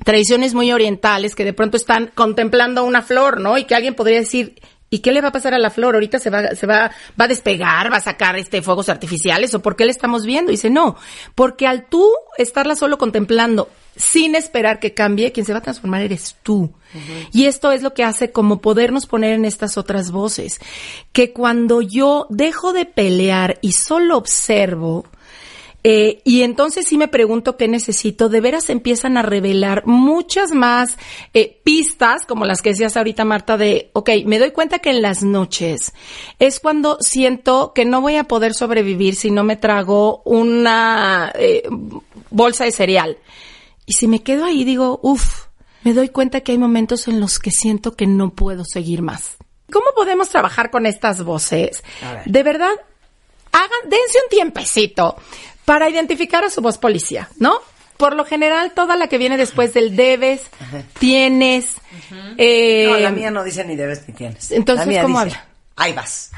tradiciones 0.04 0.54
muy 0.54 0.72
orientales 0.72 1.34
que 1.34 1.44
de 1.44 1.52
pronto 1.52 1.76
están 1.76 2.10
contemplando 2.14 2.84
una 2.84 3.02
flor, 3.02 3.40
¿no? 3.40 3.58
Y 3.58 3.64
que 3.64 3.74
alguien 3.74 3.94
podría 3.94 4.18
decir, 4.18 4.60
¿y 4.90 4.98
qué 4.98 5.10
le 5.10 5.22
va 5.22 5.28
a 5.28 5.32
pasar 5.32 5.54
a 5.54 5.58
la 5.58 5.70
flor? 5.70 5.94
Ahorita 5.94 6.18
se 6.18 6.30
va, 6.30 6.54
se 6.54 6.66
va, 6.66 6.90
va 7.18 7.24
a 7.24 7.28
despegar, 7.28 7.90
va 7.90 7.96
a 7.96 8.00
sacar 8.00 8.36
este 8.36 8.62
fuegos 8.62 8.88
artificiales, 8.88 9.54
o 9.54 9.62
por 9.62 9.74
qué 9.74 9.86
le 9.86 9.90
estamos 9.90 10.26
viendo? 10.26 10.52
Y 10.52 10.56
dice, 10.56 10.70
no, 10.70 10.96
porque 11.34 11.66
al 11.66 11.86
tú 11.86 12.06
estarla 12.36 12.76
solo 12.76 12.98
contemplando, 12.98 13.70
sin 13.96 14.34
esperar 14.34 14.80
que 14.80 14.94
cambie, 14.94 15.32
quien 15.32 15.46
se 15.46 15.52
va 15.52 15.60
a 15.60 15.62
transformar 15.62 16.02
eres 16.02 16.36
tú. 16.42 16.72
Y 17.32 17.46
esto 17.46 17.72
es 17.72 17.82
lo 17.82 17.94
que 17.94 18.04
hace 18.04 18.32
como 18.32 18.60
podernos 18.60 19.06
poner 19.06 19.32
en 19.32 19.46
estas 19.46 19.78
otras 19.78 20.10
voces. 20.10 20.60
Que 21.12 21.32
cuando 21.32 21.80
yo 21.80 22.26
dejo 22.28 22.74
de 22.74 22.84
pelear 22.84 23.58
y 23.62 23.72
solo 23.72 24.18
observo, 24.18 25.06
eh, 25.84 26.22
y 26.24 26.42
entonces 26.42 26.86
sí 26.86 26.96
me 26.96 27.08
pregunto 27.08 27.56
qué 27.56 27.66
necesito. 27.66 28.28
De 28.28 28.40
veras 28.40 28.70
empiezan 28.70 29.16
a 29.16 29.22
revelar 29.22 29.84
muchas 29.86 30.52
más 30.52 30.96
eh, 31.34 31.60
pistas, 31.64 32.24
como 32.26 32.44
las 32.44 32.62
que 32.62 32.70
decías 32.70 32.96
ahorita, 32.96 33.24
Marta, 33.24 33.56
de, 33.56 33.90
ok, 33.92 34.10
me 34.26 34.38
doy 34.38 34.52
cuenta 34.52 34.78
que 34.78 34.90
en 34.90 35.02
las 35.02 35.22
noches 35.22 35.92
es 36.38 36.60
cuando 36.60 36.98
siento 37.00 37.72
que 37.74 37.84
no 37.84 38.00
voy 38.00 38.16
a 38.16 38.24
poder 38.24 38.54
sobrevivir 38.54 39.16
si 39.16 39.30
no 39.30 39.42
me 39.44 39.56
trago 39.56 40.22
una 40.24 41.32
eh, 41.34 41.64
bolsa 42.30 42.64
de 42.64 42.72
cereal. 42.72 43.18
Y 43.84 43.94
si 43.94 44.06
me 44.06 44.22
quedo 44.22 44.44
ahí, 44.44 44.62
digo, 44.64 45.00
uff, 45.02 45.46
me 45.82 45.94
doy 45.94 46.08
cuenta 46.10 46.42
que 46.42 46.52
hay 46.52 46.58
momentos 46.58 47.08
en 47.08 47.18
los 47.18 47.40
que 47.40 47.50
siento 47.50 47.96
que 47.96 48.06
no 48.06 48.30
puedo 48.30 48.64
seguir 48.64 49.02
más. 49.02 49.36
¿Cómo 49.72 49.86
podemos 49.96 50.28
trabajar 50.28 50.70
con 50.70 50.86
estas 50.86 51.24
voces? 51.24 51.82
De 52.26 52.42
verdad, 52.42 52.72
hagan, 53.52 53.88
dense 53.88 54.18
un 54.22 54.28
tiempecito 54.30 55.16
para 55.64 55.88
identificar 55.88 56.44
a 56.44 56.50
su 56.50 56.60
voz 56.60 56.78
policía, 56.78 57.28
¿no? 57.38 57.60
Por 57.96 58.16
lo 58.16 58.24
general, 58.24 58.72
toda 58.74 58.96
la 58.96 59.06
que 59.06 59.18
viene 59.18 59.36
después 59.36 59.74
del 59.74 59.94
debes, 59.94 60.42
tienes, 60.98 61.76
eh, 62.36 62.86
No, 62.88 62.98
la 62.98 63.10
mía 63.10 63.30
no 63.30 63.44
dice 63.44 63.64
ni 63.64 63.76
debes 63.76 64.06
ni 64.08 64.14
tienes. 64.14 64.50
Entonces, 64.50 64.86
¿cómo 65.02 65.24
dice, 65.24 65.36
habla? 65.36 65.46
Ahí 65.76 65.92
vas. 65.92 66.30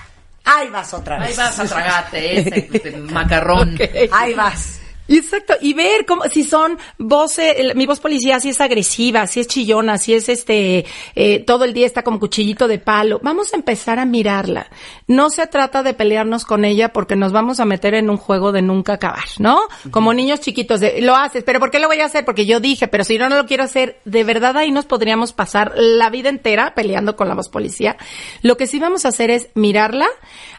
Ahí 0.45 0.69
vas 0.69 0.93
otra 0.93 1.19
vez. 1.19 1.31
Ahí 1.31 1.37
vas 1.37 1.59
a 1.59 1.65
tragarte 1.65 2.39
ese 2.77 2.97
macarrón. 2.99 3.79
Ahí 4.13 4.35
vas. 4.35 4.81
Exacto, 5.07 5.55
y 5.61 5.75
ver 5.75 6.07
cómo, 6.07 6.25
si 6.25 6.45
son 6.45 6.79
voces, 6.99 7.55
el- 7.59 7.75
mi 7.75 7.85
voz 7.87 8.01
policía, 8.01 8.41
si 8.41 8.49
es 8.49 8.61
agresiva, 8.61 9.27
si 9.27 9.41
es 9.41 9.47
chillona, 9.47 9.99
si 9.99 10.15
es 10.15 10.29
este, 10.29 10.87
eh, 11.15 11.41
todo 11.41 11.65
el 11.65 11.75
día 11.75 11.87
está 11.87 12.03
como 12.03 12.19
cuchillito 12.19 12.69
de 12.69 12.79
palo. 12.79 13.21
Vamos 13.23 13.53
a 13.53 13.57
empezar 13.57 13.99
a 13.99 14.07
mirarla. 14.07 14.69
No 15.07 15.29
se 15.29 15.47
trata 15.47 15.83
de 15.83 15.93
pelearnos 15.93 16.45
con 16.47 16.65
ella 16.65 16.93
porque 16.93 17.17
nos 17.17 17.33
vamos 17.33 17.61
a 17.61 17.65
meter 17.67 17.95
en 17.95 18.09
un 18.09 18.17
juego 18.17 18.51
de 18.53 18.63
nunca 18.63 18.95
acabar, 18.95 19.25
¿no? 19.39 19.61
Como 19.91 20.15
niños 20.15 20.41
chiquitos, 20.41 20.81
de, 20.81 21.03
lo 21.03 21.15
haces, 21.17 21.45
pero 21.45 21.61
¿por 21.61 21.71
qué 21.71 21.79
lo 21.81 21.89
voy 21.89 22.01
a 22.01 22.07
hacer? 22.07 22.25
Porque 22.25 22.47
yo 22.47 22.61
dije, 22.61 22.89
pero 22.89 23.05
si 23.05 23.19
no, 23.19 23.29
no 23.29 23.37
lo 23.37 23.47
quiero 23.47 23.65
hacer. 23.65 24.01
De 24.07 24.25
verdad 24.25 24.57
ahí 24.57 24.71
nos 24.71 24.87
podríamos 24.87 25.33
pasar 25.35 25.73
la 25.77 26.09
vida 26.09 26.31
entera 26.31 26.75
peleando 26.75 27.15
con 27.15 27.29
la 27.29 27.35
voz 27.35 27.49
policía. 27.51 27.97
Lo 28.43 28.57
que 28.57 28.67
sí 28.67 28.79
vamos 28.79 29.05
a 29.05 29.09
hacer 29.09 29.31
es 29.31 29.49
mirarla, 29.55 30.09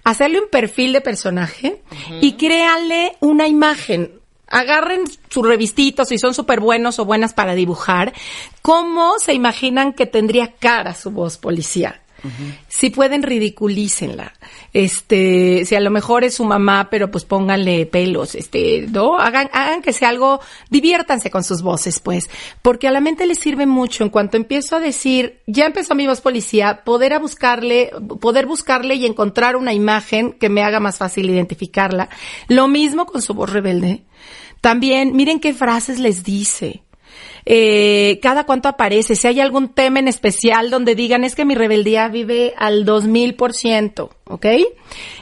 hacerle 0.03 0.39
un 0.39 0.49
perfil 0.49 0.93
de 0.93 1.01
personaje 1.01 1.81
y 2.21 2.33
créanle 2.33 3.15
una 3.21 3.47
imagen 3.47 4.19
agarren 4.47 5.03
su 5.29 5.43
revistito, 5.43 6.05
si 6.05 6.17
son 6.17 6.33
súper 6.33 6.59
buenos 6.59 6.99
o 6.99 7.05
buenas 7.05 7.33
para 7.33 7.55
dibujar, 7.55 8.13
cómo 8.61 9.19
se 9.19 9.33
imaginan 9.33 9.93
que 9.93 10.05
tendría 10.05 10.53
cara 10.53 10.93
su 10.93 11.11
voz 11.11 11.37
Si 12.67 12.89
pueden, 12.89 13.23
ridiculícenla. 13.23 14.33
Este, 14.73 15.63
si 15.65 15.75
a 15.75 15.79
lo 15.79 15.91
mejor 15.91 16.23
es 16.23 16.35
su 16.35 16.43
mamá, 16.43 16.89
pero 16.89 17.11
pues 17.11 17.23
pónganle 17.23 17.85
pelos, 17.85 18.35
este, 18.35 18.87
¿no? 18.89 19.17
Hagan, 19.17 19.49
hagan 19.53 19.81
que 19.81 19.93
sea 19.93 20.09
algo, 20.09 20.39
diviértanse 20.69 21.29
con 21.29 21.43
sus 21.43 21.61
voces, 21.61 21.99
pues. 21.99 22.29
Porque 22.61 22.87
a 22.87 22.91
la 22.91 23.01
mente 23.01 23.25
les 23.25 23.39
sirve 23.39 23.65
mucho 23.65 24.03
en 24.03 24.09
cuanto 24.09 24.37
empiezo 24.37 24.75
a 24.75 24.79
decir, 24.79 25.41
ya 25.47 25.65
empezó 25.65 25.95
mi 25.95 26.07
voz 26.07 26.21
policía, 26.21 26.83
poder 26.83 27.13
a 27.13 27.19
buscarle, 27.19 27.91
poder 28.19 28.45
buscarle 28.45 28.95
y 28.95 29.05
encontrar 29.05 29.55
una 29.55 29.73
imagen 29.73 30.33
que 30.33 30.49
me 30.49 30.63
haga 30.63 30.79
más 30.79 30.97
fácil 30.97 31.29
identificarla. 31.29 32.09
Lo 32.47 32.67
mismo 32.67 33.05
con 33.05 33.21
su 33.21 33.33
voz 33.33 33.51
rebelde. 33.51 34.03
También, 34.61 35.15
miren 35.15 35.39
qué 35.39 35.53
frases 35.53 35.99
les 35.99 36.23
dice. 36.23 36.81
Eh, 37.45 38.19
cada 38.21 38.45
cuánto 38.45 38.69
aparece, 38.69 39.15
si 39.15 39.27
hay 39.27 39.39
algún 39.39 39.69
tema 39.69 39.99
en 39.99 40.07
especial 40.07 40.69
donde 40.69 40.95
digan 40.95 41.23
es 41.23 41.35
que 41.35 41.45
mi 41.45 41.55
rebeldía 41.55 42.07
vive 42.07 42.53
al 42.57 42.85
dos 42.85 43.05
mil 43.05 43.35
por 43.35 43.53
ciento, 43.53 44.11
¿ok? 44.25 44.47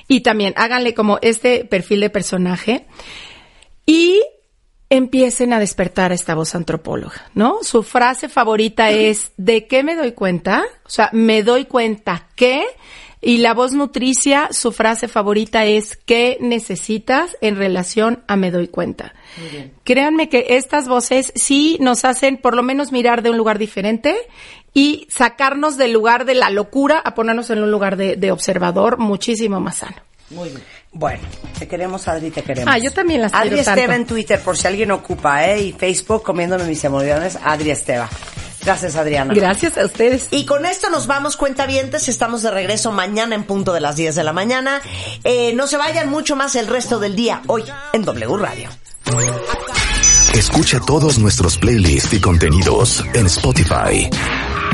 Y 0.08 0.22
también 0.22 0.54
háganle 0.56 0.94
como 0.94 1.20
este 1.22 1.66
perfil 1.66 2.00
de 2.00 2.10
personaje 2.10 2.86
y 3.86 4.22
empiecen 4.90 5.54
a 5.54 5.60
despertar 5.60 6.12
a 6.12 6.16
esta 6.16 6.36
voz 6.36 6.54
antropóloga, 6.56 7.30
¿no? 7.34 7.64
Su 7.64 7.84
frase 7.84 8.30
favorita 8.30 8.92
es 8.92 9.32
¿de 9.38 9.66
qué 9.66 9.84
me 9.84 9.96
doy 9.96 10.12
cuenta? 10.12 10.64
O 10.86 10.90
sea, 10.90 11.10
me 11.14 11.42
doy 11.42 11.66
cuenta 11.66 12.28
que 12.36 12.64
y 13.24 13.38
la 13.38 13.54
voz 13.54 13.74
nutricia, 13.74 14.50
su 14.52 14.72
frase 14.72 15.08
favorita 15.08 15.66
es 15.66 15.98
¿qué 16.06 16.38
necesitas 16.42 17.38
en 17.42 17.56
relación 17.56 18.24
a 18.28 18.36
me 18.36 18.52
doy 18.52 18.68
cuenta? 18.68 19.14
Créanme 19.84 20.30
que 20.30 20.46
estas 20.50 20.88
voces 20.88 21.32
sí 21.36 21.78
nos 21.80 22.06
hacen 22.06 22.38
por 22.38 22.56
lo 22.56 22.64
menos 22.64 22.92
mirar 22.92 23.22
de 23.24 23.30
un 23.30 23.38
lugar 23.38 23.58
diferente 23.58 24.16
y 24.74 25.08
sacarnos 25.10 25.78
del 25.78 25.94
lugar 25.94 26.26
de 26.26 26.36
la 26.36 26.50
locura 26.50 27.00
a 27.00 27.16
ponernos 27.16 27.50
en 27.50 27.64
un 27.64 27.72
lugar 27.72 27.96
de, 27.96 28.16
de 28.16 28.32
observador 28.32 28.98
muchísimo 28.98 29.60
más 29.60 29.78
sano. 29.78 29.98
Muy 30.30 30.50
bien. 30.50 30.62
Bueno, 30.92 31.22
te 31.58 31.68
queremos, 31.68 32.08
Adri, 32.08 32.30
te 32.30 32.44
queremos. 32.44 32.72
Ah, 32.72 32.78
yo 32.78 32.92
también 32.92 33.22
las 33.22 33.34
Adri 33.34 33.50
quiero 33.50 33.62
Esteva 33.62 33.76
tanto. 33.76 33.94
en 33.96 34.06
Twitter, 34.06 34.40
por 34.42 34.58
si 34.58 34.68
alguien 34.68 34.92
ocupa, 34.92 35.48
¿eh? 35.48 35.62
Y 35.64 35.72
Facebook, 35.74 36.24
comiéndome 36.24 36.66
mis 36.66 36.84
emociones, 36.84 37.38
Adri 37.44 37.72
Esteva. 37.72 38.10
Gracias, 38.64 38.96
Adriana. 38.96 39.34
Gracias 39.34 39.78
a 39.78 39.86
ustedes. 39.86 40.28
Y 40.32 40.46
con 40.46 40.66
esto 40.66 40.90
nos 40.90 41.08
vamos, 41.08 41.38
cuentavientes. 41.38 42.08
Estamos 42.08 42.42
de 42.42 42.52
regreso 42.52 42.92
mañana 42.92 43.36
en 43.36 43.44
punto 43.44 43.74
de 43.74 43.82
las 43.82 43.96
10 43.96 44.16
de 44.16 44.24
la 44.24 44.34
mañana. 44.34 44.82
Eh, 45.24 45.54
no 45.54 45.68
se 45.68 45.78
vayan 45.78 46.10
mucho 46.10 46.36
más 46.36 46.56
el 46.56 46.68
resto 46.68 47.00
del 47.00 47.16
día, 47.16 47.42
hoy 47.48 47.64
en 47.94 48.04
W 48.04 48.38
Radio. 48.38 48.70
Escucha 50.34 50.80
todos 50.80 51.20
nuestros 51.20 51.58
playlists 51.58 52.14
y 52.14 52.20
contenidos 52.20 53.04
en 53.14 53.28
Spotify. 53.28 54.10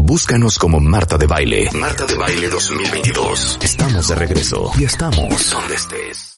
Búscanos 0.02 0.58
como 0.58 0.80
Marta 0.80 1.18
de 1.18 1.28
Baile. 1.28 1.70
Marta 1.74 2.06
de 2.06 2.16
Baile 2.16 2.48
2022. 2.48 3.60
Estamos 3.62 4.08
de 4.08 4.16
regreso 4.16 4.72
y 4.78 4.86
estamos 4.86 5.52
donde 5.52 5.76
estés. 5.76 6.28